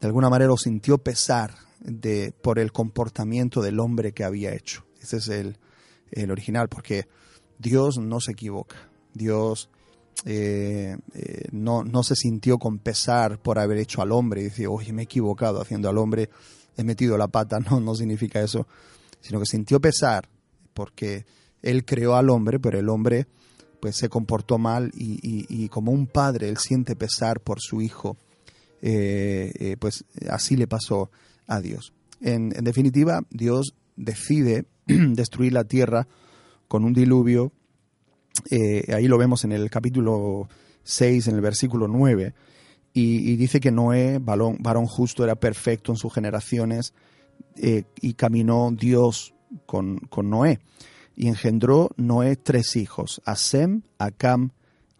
de 0.00 0.06
alguna 0.06 0.28
manera 0.28 0.48
lo 0.48 0.56
sintió 0.56 0.98
pesar 0.98 1.65
de, 1.80 2.32
por 2.42 2.58
el 2.58 2.72
comportamiento 2.72 3.62
del 3.62 3.80
hombre 3.80 4.12
que 4.12 4.24
había 4.24 4.54
hecho. 4.54 4.84
Ese 5.00 5.18
es 5.18 5.28
el, 5.28 5.58
el 6.10 6.30
original, 6.30 6.68
porque 6.68 7.06
Dios 7.58 7.98
no 7.98 8.20
se 8.20 8.32
equivoca. 8.32 8.90
Dios 9.14 9.70
eh, 10.24 10.96
eh, 11.14 11.44
no, 11.52 11.84
no, 11.84 12.02
se 12.02 12.16
sintió 12.16 12.58
con 12.58 12.78
pesar 12.78 13.40
por 13.40 13.58
haber 13.58 13.78
hecho 13.78 14.02
al 14.02 14.12
hombre 14.12 14.40
y 14.40 14.44
decir, 14.44 14.66
oye, 14.68 14.92
me 14.92 15.02
he 15.02 15.04
equivocado 15.04 15.60
haciendo 15.60 15.88
al 15.88 15.98
hombre, 15.98 16.30
he 16.76 16.84
metido 16.84 17.16
la 17.18 17.28
pata. 17.28 17.58
No, 17.70 17.80
no 17.80 17.94
significa 17.94 18.40
eso, 18.40 18.66
sino 19.20 19.38
que 19.40 19.46
sintió 19.46 19.80
pesar 19.80 20.28
porque 20.74 21.26
él 21.62 21.84
creó 21.84 22.16
al 22.16 22.30
hombre, 22.30 22.58
pero 22.60 22.78
el 22.78 22.88
hombre 22.88 23.26
pues 23.80 23.96
se 23.96 24.08
comportó 24.08 24.58
mal 24.58 24.90
y, 24.94 25.68
como 25.68 25.92
un 25.92 26.06
padre 26.06 26.48
él 26.48 26.56
siente 26.56 26.96
pesar 26.96 27.40
por 27.40 27.60
su 27.60 27.80
hijo, 27.80 28.16
eh, 28.82 29.76
pues 29.78 30.04
así 30.28 30.56
le 30.56 30.66
pasó 30.66 31.10
a 31.46 31.60
Dios. 31.60 31.92
En, 32.20 32.50
definitiva, 32.50 33.22
Dios 33.30 33.74
decide 33.96 34.66
destruir 34.86 35.52
la 35.52 35.64
tierra 35.64 36.06
con 36.68 36.84
un 36.84 36.92
diluvio. 36.92 37.52
Eh, 38.50 38.92
ahí 38.94 39.08
lo 39.08 39.18
vemos 39.18 39.44
en 39.44 39.52
el 39.52 39.70
capítulo 39.70 40.48
6, 40.82 41.28
en 41.28 41.34
el 41.34 41.40
versículo 41.40 41.88
9. 41.88 42.34
Y, 42.92 43.36
dice 43.36 43.60
que 43.60 43.70
Noé, 43.70 44.18
varón, 44.18 44.56
varón, 44.60 44.86
justo, 44.86 45.22
era 45.22 45.34
perfecto 45.34 45.92
en 45.92 45.98
sus 45.98 46.14
generaciones 46.14 46.94
eh, 47.56 47.84
y 48.00 48.14
caminó 48.14 48.70
Dios 48.72 49.34
con, 49.66 49.98
con, 49.98 50.30
Noé. 50.30 50.60
Y 51.14 51.28
engendró 51.28 51.90
Noé 51.98 52.36
tres 52.36 52.74
hijos, 52.76 53.20
a 53.26 53.36
Sem, 53.36 53.82
a 53.98 54.10
Cam 54.12 54.52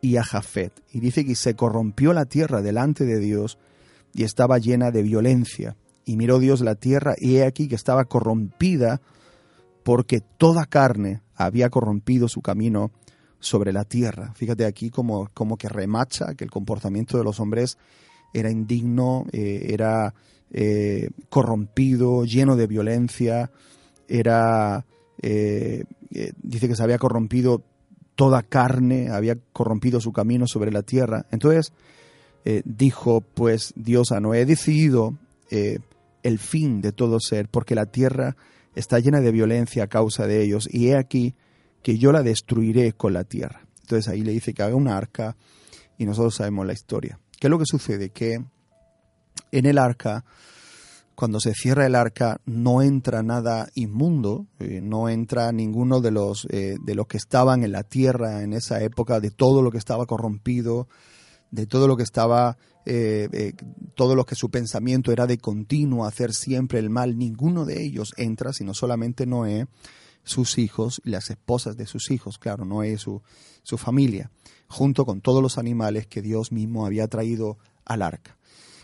y 0.02 0.18
a 0.18 0.24
Jafet. 0.24 0.72
Y 0.92 1.00
dice 1.00 1.24
que 1.24 1.34
se 1.34 1.54
corrompió 1.54 2.12
la 2.12 2.26
tierra 2.26 2.60
delante 2.60 3.06
de 3.06 3.18
Dios 3.18 3.56
y 4.12 4.24
estaba 4.24 4.58
llena 4.58 4.90
de 4.90 5.02
violencia. 5.02 5.76
Y 6.06 6.16
miró 6.16 6.38
Dios 6.38 6.62
la 6.62 6.76
tierra 6.76 7.14
y 7.18 7.36
he 7.36 7.44
aquí 7.44 7.68
que 7.68 7.74
estaba 7.74 8.06
corrompida 8.06 9.02
porque 9.82 10.20
toda 10.20 10.64
carne 10.64 11.20
había 11.34 11.68
corrompido 11.68 12.28
su 12.28 12.40
camino 12.40 12.90
sobre 13.40 13.72
la 13.72 13.84
tierra. 13.84 14.32
Fíjate 14.34 14.64
aquí 14.64 14.90
como, 14.90 15.28
como 15.34 15.56
que 15.56 15.68
remacha 15.68 16.34
que 16.34 16.44
el 16.44 16.50
comportamiento 16.50 17.18
de 17.18 17.24
los 17.24 17.38
hombres 17.40 17.76
era 18.32 18.50
indigno, 18.50 19.26
eh, 19.32 19.66
era 19.70 20.14
eh, 20.50 21.10
corrompido, 21.28 22.24
lleno 22.24 22.56
de 22.56 22.66
violencia, 22.66 23.50
era, 24.08 24.84
eh, 25.22 25.84
dice 26.42 26.68
que 26.68 26.76
se 26.76 26.82
había 26.82 26.98
corrompido 26.98 27.62
toda 28.14 28.42
carne, 28.42 29.10
había 29.10 29.36
corrompido 29.52 30.00
su 30.00 30.12
camino 30.12 30.46
sobre 30.46 30.72
la 30.72 30.82
tierra. 30.82 31.26
Entonces 31.30 31.72
dijo 32.64 33.22
pues 33.22 33.72
Dios 33.74 34.12
a 34.12 34.20
Noé, 34.20 34.42
he 34.42 34.46
decidido 34.46 35.18
el 36.26 36.38
fin 36.38 36.80
de 36.80 36.92
todo 36.92 37.20
ser, 37.20 37.48
porque 37.48 37.76
la 37.76 37.86
tierra 37.86 38.36
está 38.74 38.98
llena 38.98 39.20
de 39.20 39.30
violencia 39.30 39.84
a 39.84 39.86
causa 39.86 40.26
de 40.26 40.42
ellos, 40.42 40.68
y 40.70 40.88
he 40.88 40.96
aquí 40.96 41.34
que 41.82 41.98
yo 41.98 42.10
la 42.10 42.22
destruiré 42.22 42.92
con 42.92 43.12
la 43.12 43.22
tierra. 43.22 43.66
Entonces 43.82 44.08
ahí 44.08 44.22
le 44.22 44.32
dice 44.32 44.52
que 44.52 44.62
haga 44.62 44.74
una 44.74 44.96
arca, 44.96 45.36
y 45.98 46.04
nosotros 46.04 46.34
sabemos 46.34 46.66
la 46.66 46.72
historia. 46.72 47.20
¿Qué 47.38 47.46
es 47.46 47.50
lo 47.50 47.58
que 47.58 47.64
sucede? 47.66 48.10
Que 48.10 48.44
en 49.52 49.66
el 49.66 49.78
arca, 49.78 50.24
cuando 51.14 51.38
se 51.38 51.54
cierra 51.54 51.86
el 51.86 51.94
arca, 51.94 52.40
no 52.44 52.82
entra 52.82 53.22
nada 53.22 53.68
inmundo, 53.74 54.46
eh, 54.58 54.80
no 54.82 55.08
entra 55.08 55.52
ninguno 55.52 56.00
de 56.00 56.10
los, 56.10 56.46
eh, 56.50 56.76
de 56.82 56.94
los 56.96 57.06
que 57.06 57.18
estaban 57.18 57.62
en 57.62 57.70
la 57.70 57.84
tierra 57.84 58.42
en 58.42 58.52
esa 58.52 58.82
época, 58.82 59.20
de 59.20 59.30
todo 59.30 59.62
lo 59.62 59.70
que 59.70 59.78
estaba 59.78 60.06
corrompido, 60.06 60.88
de 61.52 61.66
todo 61.66 61.86
lo 61.86 61.96
que 61.96 62.02
estaba 62.02 62.58
eh, 62.88 63.28
eh, 63.32 63.52
todo 63.96 64.14
lo 64.14 64.24
que 64.24 64.36
su 64.36 64.48
pensamiento 64.48 65.10
era 65.10 65.26
de 65.26 65.38
continuo 65.38 66.06
hacer 66.06 66.32
siempre 66.32 66.78
el 66.78 66.88
mal, 66.88 67.18
ninguno 67.18 67.64
de 67.64 67.82
ellos 67.82 68.14
entra, 68.16 68.52
sino 68.52 68.74
solamente 68.74 69.26
Noé, 69.26 69.66
sus 70.22 70.56
hijos 70.58 71.02
y 71.04 71.10
las 71.10 71.28
esposas 71.30 71.76
de 71.76 71.86
sus 71.86 72.12
hijos, 72.12 72.38
claro, 72.38 72.64
Noé 72.64 72.96
su, 72.96 73.22
su 73.64 73.76
familia, 73.76 74.30
junto 74.68 75.04
con 75.04 75.20
todos 75.20 75.42
los 75.42 75.58
animales 75.58 76.06
que 76.06 76.22
Dios 76.22 76.52
mismo 76.52 76.86
había 76.86 77.08
traído 77.08 77.58
al 77.84 78.02
arca. 78.02 78.38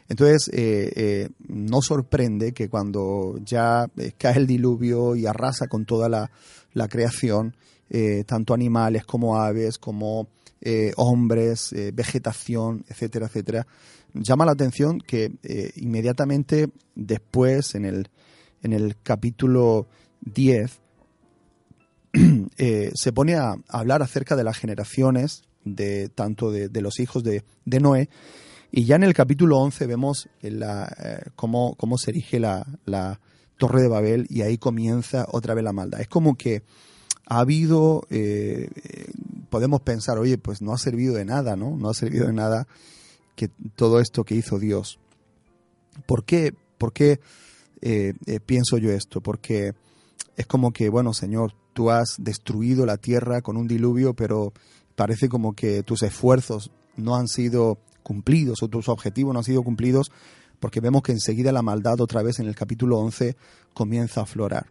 Entonces, 0.08 0.50
eh, 0.52 1.28
no 1.46 1.80
sorprende 1.80 2.52
que 2.52 2.68
cuando 2.68 3.36
ya 3.44 3.88
cae 4.18 4.36
el 4.36 4.48
diluvio 4.48 5.14
y 5.14 5.26
arrasa 5.26 5.68
con 5.68 5.86
toda 5.86 6.08
la, 6.08 6.30
la 6.72 6.88
creación, 6.88 7.56
tanto 8.26 8.54
animales 8.54 9.04
como 9.04 9.36
aves, 9.36 9.78
como 9.78 10.28
eh, 10.64 10.92
hombres, 10.96 11.72
eh, 11.72 11.90
vegetación, 11.92 12.84
etcétera, 12.88 13.26
etcétera. 13.26 13.66
Llama 14.14 14.44
la 14.44 14.52
atención 14.52 15.00
que 15.00 15.32
eh, 15.42 15.72
inmediatamente 15.74 16.68
después, 16.94 17.74
en 17.74 17.84
el, 17.84 18.08
en 18.62 18.72
el 18.72 18.96
capítulo 19.02 19.88
10, 20.20 20.80
se 22.94 23.12
pone 23.12 23.34
a 23.34 23.56
hablar 23.68 24.02
acerca 24.02 24.36
de 24.36 24.44
las 24.44 24.56
generaciones 24.56 25.42
de 25.64 26.08
tanto 26.08 26.52
de, 26.52 26.68
los 26.80 27.00
hijos 27.00 27.24
de, 27.24 27.42
Noé. 27.80 28.08
Y 28.70 28.84
ya 28.84 28.94
en 28.94 29.02
el 29.02 29.14
capítulo 29.14 29.58
11 29.58 29.86
vemos 29.86 30.28
la, 30.42 31.24
cómo, 31.34 31.74
cómo, 31.74 31.98
se 31.98 32.12
erige 32.12 32.38
la, 32.38 32.64
la, 32.84 33.18
Torre 33.58 33.82
de 33.82 33.88
Babel 33.88 34.26
y 34.28 34.42
ahí 34.42 34.58
comienza 34.58 35.26
otra 35.28 35.54
vez 35.54 35.64
la 35.64 35.72
maldad. 35.72 36.00
Es 36.00 36.08
como 36.08 36.36
que 36.36 36.62
ha 37.26 37.40
habido, 37.40 38.06
podemos 39.52 39.82
pensar, 39.82 40.18
oye, 40.18 40.38
pues 40.38 40.62
no 40.62 40.72
ha 40.72 40.78
servido 40.78 41.14
de 41.14 41.26
nada, 41.26 41.56
¿no? 41.56 41.76
No 41.76 41.90
ha 41.90 41.94
servido 41.94 42.26
de 42.26 42.32
nada 42.32 42.66
que 43.36 43.48
todo 43.76 44.00
esto 44.00 44.24
que 44.24 44.34
hizo 44.34 44.58
Dios. 44.58 44.98
¿Por 46.06 46.24
qué, 46.24 46.54
por 46.78 46.94
qué 46.94 47.20
eh, 47.82 48.14
eh, 48.24 48.40
pienso 48.40 48.78
yo 48.78 48.90
esto? 48.90 49.20
Porque 49.20 49.74
es 50.38 50.46
como 50.46 50.72
que, 50.72 50.88
bueno, 50.88 51.12
Señor, 51.12 51.52
tú 51.74 51.90
has 51.90 52.16
destruido 52.18 52.86
la 52.86 52.96
tierra 52.96 53.42
con 53.42 53.58
un 53.58 53.68
diluvio, 53.68 54.14
pero 54.14 54.54
parece 54.96 55.28
como 55.28 55.52
que 55.52 55.82
tus 55.82 56.02
esfuerzos 56.02 56.70
no 56.96 57.14
han 57.14 57.28
sido 57.28 57.76
cumplidos 58.02 58.62
o 58.62 58.68
tus 58.68 58.88
objetivos 58.88 59.34
no 59.34 59.40
han 59.40 59.44
sido 59.44 59.62
cumplidos 59.62 60.10
porque 60.60 60.80
vemos 60.80 61.02
que 61.02 61.12
enseguida 61.12 61.52
la 61.52 61.60
maldad 61.60 62.00
otra 62.00 62.22
vez 62.22 62.38
en 62.40 62.46
el 62.46 62.54
capítulo 62.54 62.98
11 63.00 63.36
comienza 63.74 64.20
a 64.20 64.22
aflorar. 64.24 64.66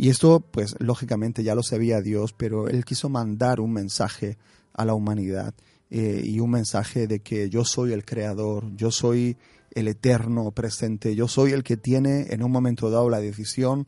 Y 0.00 0.10
esto, 0.10 0.38
pues 0.38 0.76
lógicamente 0.78 1.42
ya 1.42 1.56
lo 1.56 1.64
sabía 1.64 2.00
Dios, 2.00 2.32
pero 2.32 2.68
Él 2.68 2.84
quiso 2.84 3.08
mandar 3.08 3.58
un 3.58 3.72
mensaje 3.72 4.38
a 4.72 4.84
la 4.84 4.94
humanidad 4.94 5.54
eh, 5.90 6.22
y 6.24 6.38
un 6.38 6.50
mensaje 6.52 7.08
de 7.08 7.18
que 7.18 7.50
yo 7.50 7.64
soy 7.64 7.92
el 7.92 8.04
creador, 8.04 8.72
yo 8.76 8.92
soy 8.92 9.36
el 9.72 9.88
eterno 9.88 10.52
presente, 10.52 11.16
yo 11.16 11.26
soy 11.26 11.50
el 11.50 11.64
que 11.64 11.76
tiene 11.76 12.28
en 12.30 12.44
un 12.44 12.52
momento 12.52 12.90
dado 12.90 13.10
la 13.10 13.18
decisión 13.18 13.86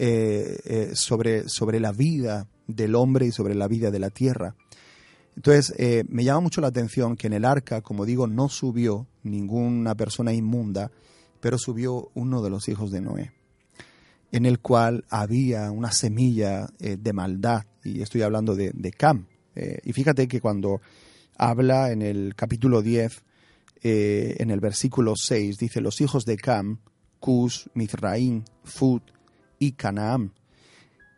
eh, 0.00 0.58
eh, 0.64 0.90
sobre, 0.94 1.48
sobre 1.48 1.78
la 1.78 1.92
vida 1.92 2.48
del 2.66 2.96
hombre 2.96 3.26
y 3.26 3.30
sobre 3.30 3.54
la 3.54 3.68
vida 3.68 3.92
de 3.92 4.00
la 4.00 4.10
tierra. 4.10 4.56
Entonces, 5.36 5.74
me 6.08 6.24
llama 6.24 6.40
mucho 6.40 6.60
la 6.60 6.68
atención 6.68 7.14
que 7.14 7.28
en 7.28 7.34
el 7.34 7.44
arca, 7.44 7.82
como 7.82 8.04
digo, 8.04 8.26
no 8.26 8.48
subió 8.48 9.06
ninguna 9.22 9.94
persona 9.94 10.32
inmunda, 10.32 10.90
pero 11.40 11.56
subió 11.56 12.10
uno 12.14 12.42
de 12.42 12.50
los 12.50 12.68
hijos 12.68 12.90
de 12.90 13.00
Noé 13.02 13.36
en 14.36 14.44
el 14.44 14.58
cual 14.58 15.06
había 15.08 15.70
una 15.70 15.90
semilla 15.92 16.68
eh, 16.78 16.98
de 17.00 17.12
maldad, 17.14 17.64
y 17.82 18.02
estoy 18.02 18.20
hablando 18.20 18.54
de, 18.54 18.92
Cam. 18.94 19.28
Eh, 19.54 19.78
y 19.82 19.94
fíjate 19.94 20.28
que 20.28 20.42
cuando 20.42 20.82
habla 21.38 21.90
en 21.90 22.02
el 22.02 22.34
capítulo 22.36 22.82
10, 22.82 23.22
eh, 23.82 24.36
en 24.38 24.50
el 24.50 24.60
versículo 24.60 25.14
6, 25.16 25.56
dice, 25.56 25.80
los 25.80 26.02
hijos 26.02 26.26
de 26.26 26.36
Cam, 26.36 26.80
Cus, 27.18 27.70
Mizraim, 27.72 28.44
Fut 28.62 29.02
y 29.58 29.72
Canaán. 29.72 30.34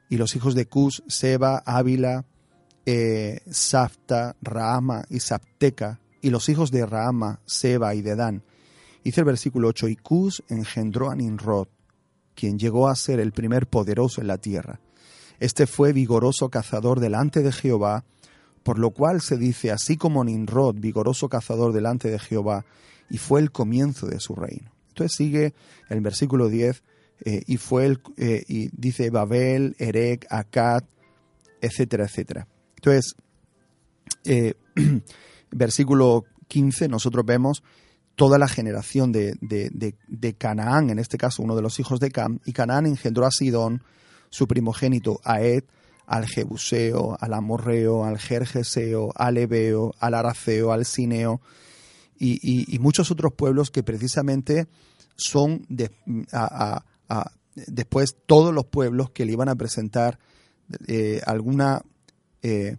Y 0.09 0.17
los 0.17 0.37
hijos 0.37 0.55
de 0.55 0.67
Cus, 0.67 1.03
Seba, 1.09 1.65
Ávila, 1.67 2.25
Safta, 3.51 4.37
Raama 4.41 5.07
y 5.11 5.19
Sapteca. 5.19 5.99
Y 6.23 6.31
los 6.31 6.49
hijos 6.49 6.71
de 6.71 6.87
Raama, 6.87 7.41
Seba 7.47 7.97
y 7.97 8.03
Dedán. 8.03 8.45
Dice 9.03 9.23
el 9.23 9.27
versículo 9.27 9.67
8, 9.69 9.89
y 9.89 9.97
Cus 9.97 10.45
engendró 10.49 11.11
a 11.11 11.17
Ninrod 11.17 11.67
quien 12.39 12.57
llegó 12.57 12.89
a 12.89 12.95
ser 12.95 13.19
el 13.19 13.33
primer 13.33 13.67
poderoso 13.67 14.21
en 14.21 14.29
la 14.29 14.39
tierra. 14.39 14.79
Este 15.41 15.67
fue 15.67 15.93
vigoroso 15.93 16.51
cazador 16.51 17.01
delante 17.01 17.43
de 17.43 17.51
Jehová, 17.51 18.05
por 18.63 18.79
lo 18.79 18.91
cual 18.91 19.21
se 19.21 19.37
dice, 19.37 19.73
así 19.73 19.97
como 19.97 20.23
Ninrod, 20.23 20.77
vigoroso 20.77 21.29
cazador 21.29 21.73
delante 21.73 22.09
de 22.09 22.21
Jehová, 22.21 22.65
y 23.11 23.19
fue 23.19 23.41
el 23.41 23.51
comienzo 23.51 24.07
de 24.07 24.21
su 24.21 24.37
reino. 24.37 24.71
Entonces 24.91 25.17
sigue 25.17 25.55
el 25.89 26.01
versículo 26.01 26.49
10, 26.49 26.85
eh, 27.25 27.43
y 27.45 27.57
fue 27.57 27.87
el, 27.87 28.01
eh, 28.17 28.45
y 28.47 28.69
dice 28.73 29.11
Babel, 29.11 29.75
Erek, 29.81 30.25
Akkad, 30.31 30.85
etcétera, 31.61 32.05
etcétera. 32.05 32.47
Entonces, 32.77 33.17
eh, 34.27 34.55
versículo 35.51 36.25
15, 36.47 36.87
nosotros 36.87 37.27
vemos 37.27 37.65
toda 38.19 38.37
la 38.37 38.49
generación 38.49 39.13
de, 39.13 39.37
de, 39.41 40.35
Canaán, 40.35 40.91
en 40.91 40.99
este 40.99 41.17
caso 41.17 41.41
uno 41.41 41.55
de 41.55 41.63
los 41.63 41.79
hijos 41.79 42.01
de 42.01 42.11
Cam, 42.11 42.41
y 42.45 42.53
Canaán 42.53 42.85
engendró 42.85 43.25
a 43.25 43.31
Sidón, 43.31 43.85
su 44.29 44.49
primogénito, 44.49 45.21
a 45.23 45.41
Ed, 45.41 45.63
al 46.05 46.27
Jebuseo, 46.27 47.17
al 47.21 47.33
Amorreo, 47.33 48.05
al 48.05 48.19
Jerjeseo, 48.19 49.13
al 49.15 49.37
Ebeo, 49.37 49.95
al 50.01 50.15
Araceo, 50.15 50.73
al 50.73 50.85
Sineo, 50.85 51.41
y, 52.19 52.77
muchos 52.81 53.13
otros 53.13 53.35
pueblos 53.35 53.71
que 53.71 53.85
precisamente 53.85 54.67
son 55.17 55.65
después 57.55 58.17
todos 58.27 58.53
los 58.53 58.67
pueblos 58.67 59.11
que 59.11 59.27
le 59.27 59.33
iban 59.33 59.49
a 59.49 59.55
presentar 59.55 60.19
eh, 60.89 61.21
alguna 61.25 61.83
eh, 62.43 62.79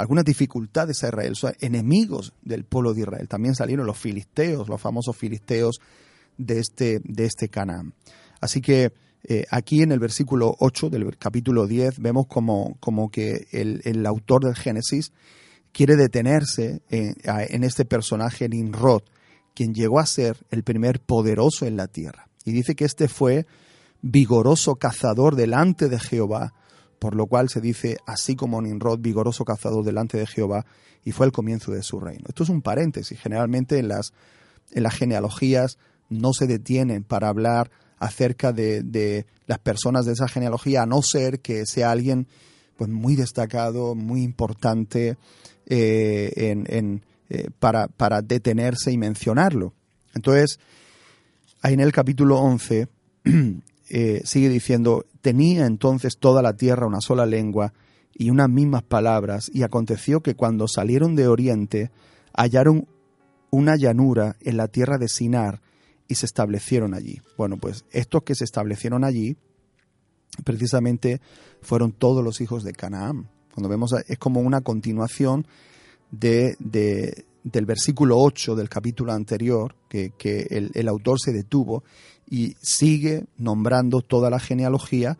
algunas 0.00 0.24
dificultades 0.24 1.02
a 1.04 1.08
Israel, 1.08 1.36
son 1.36 1.54
enemigos 1.60 2.32
del 2.42 2.64
pueblo 2.64 2.94
de 2.94 3.02
Israel. 3.02 3.28
También 3.28 3.54
salieron 3.54 3.86
los 3.86 3.98
filisteos, 3.98 4.68
los 4.68 4.80
famosos 4.80 5.16
filisteos 5.16 5.80
de 6.38 6.58
este, 6.58 7.00
de 7.04 7.24
este 7.24 7.48
Canaán. 7.48 7.94
Así 8.40 8.60
que 8.60 8.92
eh, 9.24 9.44
aquí 9.50 9.82
en 9.82 9.92
el 9.92 9.98
versículo 9.98 10.54
8 10.58 10.88
del 10.88 11.16
capítulo 11.18 11.66
10 11.66 12.00
vemos 12.00 12.26
como, 12.26 12.76
como 12.80 13.10
que 13.10 13.46
el, 13.52 14.06
autor 14.06 14.44
del 14.44 14.56
Génesis 14.56 15.12
quiere 15.72 15.96
detenerse 15.96 16.82
en, 16.88 17.14
en 17.24 17.64
este 17.64 17.84
personaje 17.84 18.48
Nimrod, 18.48 19.02
quien 19.54 19.74
llegó 19.74 20.00
a 20.00 20.06
ser 20.06 20.38
el 20.50 20.62
primer 20.62 21.00
poderoso 21.00 21.66
en 21.66 21.76
la 21.76 21.86
tierra. 21.86 22.28
Y 22.44 22.52
dice 22.52 22.74
que 22.74 22.86
este 22.86 23.08
fue 23.08 23.46
vigoroso 24.00 24.76
cazador 24.76 25.36
delante 25.36 25.88
de 25.88 25.98
Jehová 25.98 26.54
por 27.00 27.16
lo 27.16 27.26
cual 27.26 27.48
se 27.48 27.60
dice, 27.60 27.96
así 28.06 28.36
como 28.36 28.60
Nimrod, 28.60 29.00
vigoroso 29.00 29.44
cazador 29.44 29.84
delante 29.84 30.18
de 30.18 30.26
Jehová, 30.26 30.66
y 31.02 31.12
fue 31.12 31.26
el 31.26 31.32
comienzo 31.32 31.72
de 31.72 31.82
su 31.82 31.98
reino. 31.98 32.26
Esto 32.28 32.44
es 32.44 32.50
un 32.50 32.60
paréntesis. 32.60 33.18
Generalmente 33.18 33.78
en 33.78 33.88
las, 33.88 34.12
en 34.70 34.82
las 34.82 34.94
genealogías 34.94 35.78
no 36.10 36.34
se 36.34 36.46
detienen 36.46 37.02
para 37.02 37.28
hablar 37.28 37.70
acerca 37.98 38.52
de, 38.52 39.24
las 39.46 39.58
personas 39.60 40.04
de 40.04 40.12
esa 40.12 40.28
genealogía, 40.28 40.82
a 40.82 40.86
no 40.86 41.00
ser 41.02 41.40
que 41.40 41.64
sea 41.64 41.90
alguien 41.90 42.28
pues, 42.76 42.90
muy 42.90 43.16
destacado, 43.16 43.94
muy 43.94 44.22
importante 44.22 45.16
eh, 45.66 46.32
eh, 46.36 47.50
para, 47.58 47.88
para 47.88 48.20
detenerse 48.20 48.92
y 48.92 48.98
mencionarlo. 48.98 49.72
Entonces, 50.14 50.60
ahí 51.62 51.72
en 51.72 51.80
el 51.80 51.92
capítulo 51.92 52.40
11 52.40 52.88
eh, 53.90 54.22
sigue 54.24 54.48
diciendo, 54.48 55.04
tenía 55.20 55.66
entonces 55.66 56.16
toda 56.18 56.42
la 56.42 56.54
tierra 56.54 56.86
una 56.86 57.00
sola 57.00 57.26
lengua 57.26 57.72
y 58.14 58.30
unas 58.30 58.48
mismas 58.48 58.82
palabras, 58.82 59.50
y 59.52 59.62
aconteció 59.62 60.20
que 60.20 60.34
cuando 60.34 60.68
salieron 60.68 61.16
de 61.16 61.26
oriente 61.26 61.90
hallaron 62.32 62.86
una 63.50 63.76
llanura 63.76 64.36
en 64.40 64.56
la 64.56 64.68
tierra 64.68 64.96
de 64.96 65.08
Sinar 65.08 65.60
y 66.06 66.14
se 66.14 66.26
establecieron 66.26 66.94
allí. 66.94 67.20
Bueno, 67.36 67.56
pues 67.56 67.84
estos 67.90 68.22
que 68.22 68.34
se 68.34 68.44
establecieron 68.44 69.04
allí 69.04 69.36
precisamente 70.44 71.20
fueron 71.60 71.92
todos 71.92 72.24
los 72.24 72.40
hijos 72.40 72.62
de 72.62 72.72
Canaán. 72.72 73.28
Cuando 73.52 73.68
vemos, 73.68 73.92
es 74.06 74.18
como 74.18 74.40
una 74.40 74.60
continuación 74.60 75.46
de, 76.10 76.56
del 77.42 77.66
versículo 77.66 78.18
8 78.18 78.54
del 78.54 78.68
capítulo 78.68 79.12
anterior, 79.12 79.74
que, 79.88 80.12
el, 80.50 80.70
el, 80.74 80.88
autor 80.88 81.18
se 81.20 81.32
detuvo 81.32 81.82
y 82.30 82.56
sigue 82.62 83.26
nombrando 83.36 84.00
toda 84.00 84.30
la 84.30 84.38
genealogía 84.38 85.18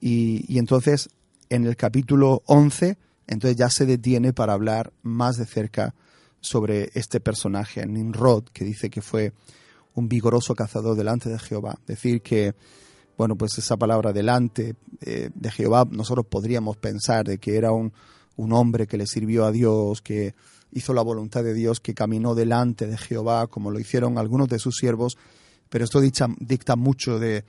y, 0.00 0.58
entonces 0.58 1.10
en 1.50 1.66
el 1.66 1.76
capítulo 1.76 2.42
11 2.46 2.96
entonces 3.26 3.56
ya 3.56 3.68
se 3.68 3.86
detiene 3.86 4.32
para 4.32 4.54
hablar 4.54 4.92
más 5.02 5.36
de 5.36 5.46
cerca 5.46 5.94
sobre 6.40 6.90
este 6.94 7.20
personaje, 7.20 7.86
Nimrod, 7.86 8.44
que 8.52 8.64
dice 8.64 8.90
que 8.90 9.02
fue 9.02 9.32
un 9.94 10.08
vigoroso 10.08 10.54
cazador 10.54 10.96
delante 10.96 11.28
de 11.28 11.38
Jehová. 11.38 11.78
Decir 11.86 12.22
que, 12.22 12.54
bueno, 13.16 13.36
pues 13.36 13.58
esa 13.58 13.76
palabra 13.76 14.12
delante 14.12 14.74
eh, 15.02 15.30
de 15.32 15.50
Jehová, 15.50 15.86
nosotros 15.88 16.26
podríamos 16.26 16.76
pensar 16.78 17.24
de 17.26 17.38
que 17.38 17.56
era 17.56 17.70
un, 17.72 17.92
un 18.36 18.52
hombre 18.52 18.86
que 18.86 18.96
le 18.96 19.06
sirvió 19.06 19.44
a 19.44 19.52
Dios, 19.52 20.00
que 20.00 20.34
hizo 20.72 20.94
la 20.94 21.02
voluntad 21.02 21.44
de 21.44 21.54
Dios, 21.54 21.78
que 21.78 21.94
caminó 21.94 22.34
delante 22.34 22.86
de 22.86 22.96
Jehová, 22.96 23.46
como 23.46 23.70
lo 23.70 23.78
hicieron 23.78 24.18
algunos 24.18 24.48
de 24.48 24.58
sus 24.58 24.76
siervos, 24.76 25.18
pero 25.70 25.84
esto 25.84 26.00
dicta, 26.00 26.76
mucho 26.76 27.18
de, 27.18 27.44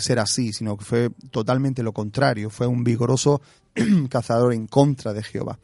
ser 0.00 0.18
así, 0.18 0.52
sino 0.52 0.76
que 0.76 0.84
fue 0.84 1.10
totalmente 1.30 1.84
lo 1.84 1.92
contrario, 1.92 2.50
fue 2.50 2.66
un 2.66 2.82
vigoroso 2.82 3.40
cazador 4.10 4.54
en 4.54 4.66
contra 4.66 5.12
de 5.12 5.22
Jehová, 5.22 5.58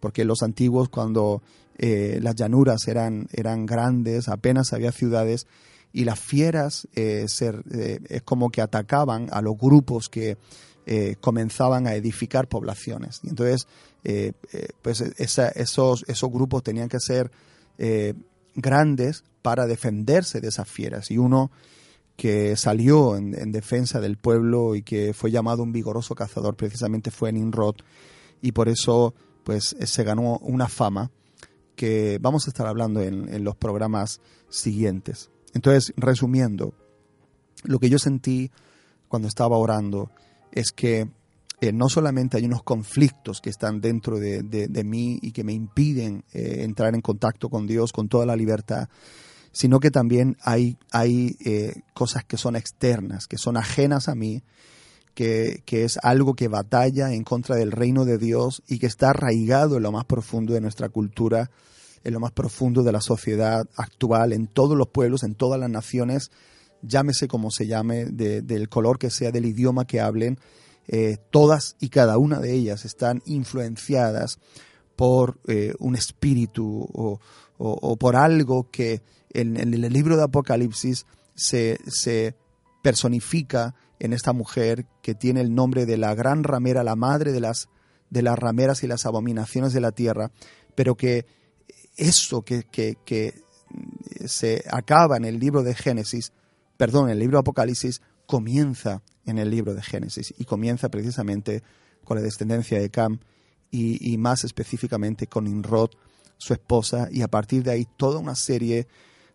porque 0.00 0.24
los 0.24 0.42
antiguos 0.42 0.88
cuando 0.88 1.42
eh, 1.78 2.18
las 2.22 2.34
llanuras 2.34 2.88
eran, 2.88 3.28
eran 3.32 3.66
grandes, 3.66 4.28
apenas 4.28 4.72
había 4.72 4.92
ciudades, 4.92 5.46
y 5.92 6.04
las 6.04 6.18
fieras 6.18 6.88
eh, 6.94 7.26
ser, 7.28 7.62
eh, 7.70 8.00
es 8.08 8.22
como 8.22 8.50
que 8.50 8.62
atacaban 8.62 9.28
a 9.30 9.42
los 9.42 9.56
grupos 9.56 10.08
que 10.08 10.36
comenzaban 11.20 11.86
a 11.86 11.94
edificar 11.94 12.48
poblaciones. 12.48 13.20
Y 13.22 13.28
entonces, 13.28 13.68
pues 14.82 15.00
esos, 15.00 16.04
esos 16.08 16.30
grupos 16.32 16.64
tenían 16.64 16.88
que 16.88 16.98
ser 16.98 17.30
grandes 18.54 19.24
para 19.42 19.66
defenderse 19.66 20.40
de 20.40 20.48
esas 20.48 20.68
fieras. 20.68 21.10
Y 21.10 21.18
uno 21.18 21.50
que 22.16 22.56
salió 22.56 23.16
en, 23.16 23.52
defensa 23.52 24.00
del 24.00 24.16
pueblo 24.16 24.74
y 24.74 24.82
que 24.82 25.12
fue 25.14 25.30
llamado 25.30 25.62
un 25.62 25.72
vigoroso 25.72 26.14
cazador 26.14 26.56
precisamente 26.56 27.10
fue 27.10 27.32
Nimrod 27.32 27.76
y 28.40 28.52
por 28.52 28.68
eso 28.68 29.14
pues 29.44 29.74
se 29.80 30.04
ganó 30.04 30.38
una 30.38 30.68
fama 30.68 31.10
que 31.74 32.18
vamos 32.20 32.46
a 32.46 32.50
estar 32.50 32.66
hablando 32.66 33.00
en, 33.00 33.32
en 33.32 33.44
los 33.44 33.56
programas 33.56 34.20
siguientes. 34.50 35.30
Entonces, 35.54 35.92
resumiendo, 35.96 36.74
lo 37.64 37.78
que 37.78 37.88
yo 37.88 37.98
sentí 37.98 38.50
cuando 39.08 39.26
estaba 39.26 39.56
orando 39.56 40.10
es 40.52 40.70
que 40.70 41.08
eh, 41.62 41.72
no 41.72 41.88
solamente 41.88 42.36
hay 42.36 42.44
unos 42.44 42.64
conflictos 42.64 43.40
que 43.40 43.48
están 43.48 43.80
dentro 43.80 44.18
de, 44.18 44.82
mí 44.84 45.20
y 45.22 45.30
que 45.30 45.44
me 45.44 45.52
impiden 45.52 46.24
eh, 46.32 46.64
entrar 46.64 46.92
en 46.96 47.00
contacto 47.00 47.50
con 47.50 47.68
Dios 47.68 47.92
con 47.92 48.08
toda 48.08 48.26
la 48.26 48.34
libertad, 48.34 48.88
sino 49.52 49.78
que 49.78 49.92
también 49.92 50.36
hay, 50.42 50.76
hay 50.90 51.36
eh, 51.44 51.82
cosas 51.94 52.24
que 52.24 52.36
son 52.36 52.56
externas, 52.56 53.28
que 53.28 53.38
son 53.38 53.56
ajenas 53.56 54.08
a 54.08 54.16
mí, 54.16 54.42
que, 55.14 55.62
que, 55.64 55.84
es 55.84 56.00
algo 56.02 56.34
que 56.34 56.48
batalla 56.48 57.12
en 57.12 57.22
contra 57.22 57.54
del 57.54 57.70
reino 57.70 58.04
de 58.04 58.18
Dios 58.18 58.64
y 58.66 58.80
que 58.80 58.86
está 58.86 59.10
arraigado 59.10 59.76
en 59.76 59.84
lo 59.84 59.92
más 59.92 60.04
profundo 60.04 60.54
de 60.54 60.60
nuestra 60.60 60.88
cultura, 60.88 61.48
en 62.02 62.12
lo 62.12 62.18
más 62.18 62.32
profundo 62.32 62.82
de 62.82 62.90
la 62.90 63.00
sociedad 63.00 63.68
actual, 63.76 64.32
en 64.32 64.48
todos 64.48 64.76
los 64.76 64.88
pueblos, 64.88 65.22
en 65.22 65.36
todas 65.36 65.60
las 65.60 65.70
naciones, 65.70 66.32
llámese 66.82 67.28
como 67.28 67.52
se 67.52 67.68
llame, 67.68 68.06
del 68.06 68.68
color 68.68 68.98
que 68.98 69.10
sea, 69.10 69.30
del 69.30 69.46
idioma 69.46 69.84
que 69.84 70.00
hablen, 70.00 70.40
eh, 70.94 71.16
todas 71.30 71.74
y 71.80 71.88
cada 71.88 72.18
una 72.18 72.38
de 72.38 72.52
ellas 72.52 72.84
están 72.84 73.22
influenciadas 73.24 74.38
por 74.94 75.40
eh, 75.48 75.72
un 75.78 75.96
espíritu 75.96 76.86
o, 76.92 77.96
por 77.96 78.14
algo 78.14 78.70
que 78.70 79.00
en, 79.30 79.56
el 79.56 79.90
libro 79.90 80.18
de 80.18 80.24
Apocalipsis 80.24 81.06
se, 81.34 82.36
personifica 82.82 83.74
en 84.00 84.12
esta 84.12 84.34
mujer 84.34 84.84
que 85.00 85.14
tiene 85.14 85.40
el 85.40 85.54
nombre 85.54 85.86
de 85.86 85.96
la 85.96 86.14
gran 86.14 86.44
ramera, 86.44 86.84
la 86.84 86.94
madre 86.94 87.32
de 87.32 87.40
las, 87.40 87.70
de 88.10 88.20
las 88.20 88.38
rameras 88.38 88.82
y 88.82 88.86
las 88.86 89.06
abominaciones 89.06 89.72
de 89.72 89.80
la 89.80 89.92
tierra, 89.92 90.30
pero 90.74 90.94
que 90.94 91.24
eso 91.96 92.42
que, 92.42 92.64
que, 92.64 93.32
se 94.26 94.62
acaba 94.70 95.16
en 95.16 95.24
el 95.24 95.38
libro 95.38 95.62
de 95.62 95.74
Génesis, 95.74 96.34
perdón, 96.76 97.06
en 97.06 97.12
el 97.12 97.20
libro 97.20 97.38
de 97.38 97.40
Apocalipsis, 97.40 98.02
comienza 98.26 99.02
en 99.24 99.38
el 99.38 99.50
libro 99.50 99.74
de 99.74 99.82
Génesis 99.82 100.34
y 100.36 100.44
comienza 100.44 100.88
precisamente 100.90 101.62
con 102.04 102.16
la 102.16 102.22
descendencia 102.22 102.80
de 102.80 102.90
Cam 102.90 103.20
y, 103.70 104.18
más 104.18 104.44
específicamente 104.44 105.26
con 105.26 105.46
Inrod, 105.46 105.90
su 106.36 106.52
esposa, 106.52 107.08
y 107.10 107.22
a 107.22 107.28
partir 107.28 107.62
de 107.62 107.70
ahí 107.70 107.86
toda 107.96 108.18
una 108.18 108.34
serie 108.34 108.86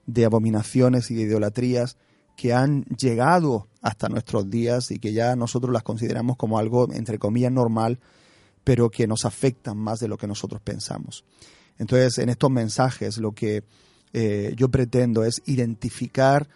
de 0.05 0.25
abominaciones 0.25 1.09
y 1.09 1.15
de 1.15 1.23
idolatrías 1.23 1.97
que 2.35 2.53
han 2.53 2.83
llegado 2.83 3.67
hasta 3.81 4.09
nuestros 4.09 4.47
días 4.49 4.91
y 4.91 4.99
que 4.99 5.11
ya 5.11 5.35
nosotros 5.35 5.73
las 5.73 5.81
consideramos 5.81 6.37
como 6.37 6.59
algo, 6.59 6.87
entre 6.93 7.17
comillas, 7.17 7.51
normal, 7.51 7.99
pero 8.63 8.91
que 8.91 9.07
nos 9.07 9.25
afectan 9.25 9.77
más 9.77 9.99
de 9.99 10.07
lo 10.07 10.17
que 10.17 10.27
nosotros 10.27 10.61
pensamos. 10.61 11.25
Entonces, 11.79 12.19
en 12.19 12.29
estos 12.29 12.51
mensajes 12.51 13.17
lo 13.17 13.31
que 13.31 13.63
eh, 14.13 14.53
yo 14.55 14.69
pretendo 14.69 15.23
es 15.23 15.41
identificar 15.45 16.47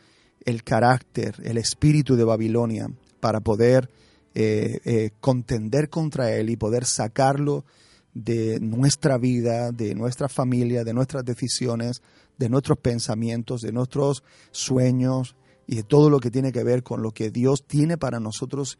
el 0.45 0.63
carácter, 0.63 1.35
el 1.43 1.57
espíritu 1.57 2.15
de 2.15 2.25
Babilonia 2.25 2.89
para 3.21 3.39
poder 3.39 3.89
eh, 4.35 4.79
eh, 4.83 5.11
contender 5.21 5.89
contra 5.89 6.35
él 6.35 6.49
y 6.49 6.57
poder 6.57 6.83
sacarlo 6.83 7.63
de 8.13 8.59
nuestra 8.59 9.17
vida, 9.17 9.71
de 9.71 9.95
nuestra 9.95 10.27
familia, 10.27 10.83
de 10.83 10.93
nuestras 10.93 11.23
decisiones, 11.23 12.01
de 12.37 12.49
nuestros 12.49 12.77
pensamientos, 12.79 13.61
de 13.61 13.71
nuestros 13.71 14.23
sueños 14.51 15.37
y 15.65 15.75
de 15.75 15.83
todo 15.83 16.09
lo 16.09 16.19
que 16.19 16.31
tiene 16.31 16.51
que 16.51 16.65
ver 16.65 16.83
con 16.83 17.01
lo 17.01 17.11
que 17.11 17.31
Dios 17.31 17.65
tiene 17.65 17.97
para 17.97 18.19
nosotros, 18.19 18.77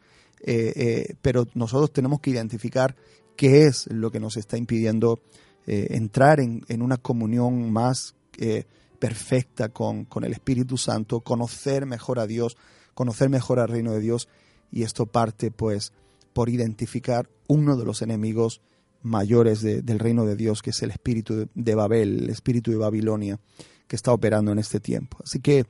pero 1.22 1.46
nosotros 1.54 1.92
tenemos 1.92 2.20
que 2.20 2.30
identificar 2.30 2.96
qué 3.36 3.66
es 3.66 3.86
lo 3.90 4.10
que 4.10 4.20
nos 4.20 4.36
está 4.36 4.58
impidiendo 4.58 5.20
eh, 5.66 5.88
entrar 5.90 6.40
en, 6.40 6.82
una 6.82 6.96
comunión 6.96 7.72
más 7.72 8.16
eh, 8.38 8.64
perfecta 8.98 9.68
con, 9.68 10.08
el 10.22 10.32
Espíritu 10.32 10.76
Santo, 10.76 11.20
conocer 11.20 11.86
mejor 11.86 12.18
a 12.18 12.26
Dios, 12.26 12.56
conocer 12.94 13.28
mejor 13.28 13.60
al 13.60 13.68
reino 13.68 13.92
de 13.92 14.00
Dios, 14.00 14.28
y 14.70 14.82
esto 14.82 15.06
parte 15.06 15.50
pues 15.50 15.92
por 16.32 16.48
identificar 16.48 17.28
uno 17.46 17.76
de 17.76 17.84
los 17.84 18.02
enemigos 18.02 18.60
mayores 19.02 19.62
del 19.62 19.98
reino 19.98 20.24
de 20.24 20.36
Dios, 20.36 20.62
que 20.62 20.70
es 20.70 20.82
el 20.82 20.90
espíritu 20.90 21.48
de 21.54 21.74
Babel, 21.74 22.24
el 22.24 22.30
espíritu 22.30 22.70
de 22.70 22.78
Babilonia, 22.78 23.38
que 23.86 23.96
está 23.96 24.12
operando 24.12 24.52
en 24.52 24.58
este 24.58 24.80
tiempo. 24.80 25.18
Así 25.24 25.40
que 25.40 25.66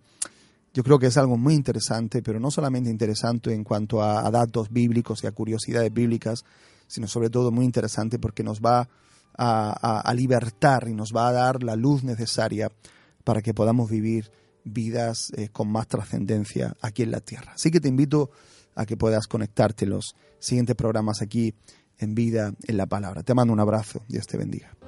yo 0.75 0.85
creo 0.85 0.99
que 0.99 1.07
es 1.07 1.17
algo 1.17 1.37
muy 1.37 1.55
interesante, 1.55 2.23
pero 2.23 2.39
no 2.39 2.51
solamente 2.51 2.91
interesante 2.91 3.53
en 3.53 3.65
cuanto 3.65 4.03
a, 4.03 4.27
a 4.27 4.31
datos 4.31 4.71
bíblicos 4.71 5.25
y 5.25 5.27
a 5.27 5.33
curiosidades 5.33 5.93
bíblicas, 5.93 6.45
sino 6.87 7.09
sobre 7.09 7.31
todo 7.31 7.51
muy 7.51 7.65
interesante 7.65 8.19
porque 8.19 8.45
nos 8.45 8.61
va 8.61 8.89
a, 9.37 10.13
libertar 10.15 10.89
y 10.89 10.95
nos 10.95 11.13
va 11.15 11.29
a 11.29 11.33
dar 11.33 11.63
la 11.63 11.77
luz 11.77 12.05
necesaria 12.05 12.71
para 13.25 13.43
que 13.43 13.55
podamos 13.55 13.91
vivir 13.91 14.31
vidas 14.65 15.33
eh, 15.37 15.49
con 15.49 15.69
más 15.69 15.89
trascendencia 15.89 16.77
aquí 16.81 17.03
en 17.03 17.11
la 17.11 17.21
tierra. 17.21 17.53
Así 17.55 17.71
que 17.71 17.81
te 17.81 17.89
invito 17.89 18.31
a 18.75 18.87
que 18.87 18.97
puedas 18.97 19.27
conectarte 19.27 19.87
los 19.87 20.17
siguientes 20.39 20.77
programas 20.77 21.23
aquí 21.23 21.55
en 21.99 22.15
vida 22.15 22.55
en 22.67 22.77
la 22.77 22.87
palabra. 22.87 23.23
Te 23.23 23.35
mando 23.35 23.53
un 23.53 23.61
abrazo. 23.61 24.03
Dios 24.09 24.27
te 24.27 24.37
bendiga. 24.37 24.82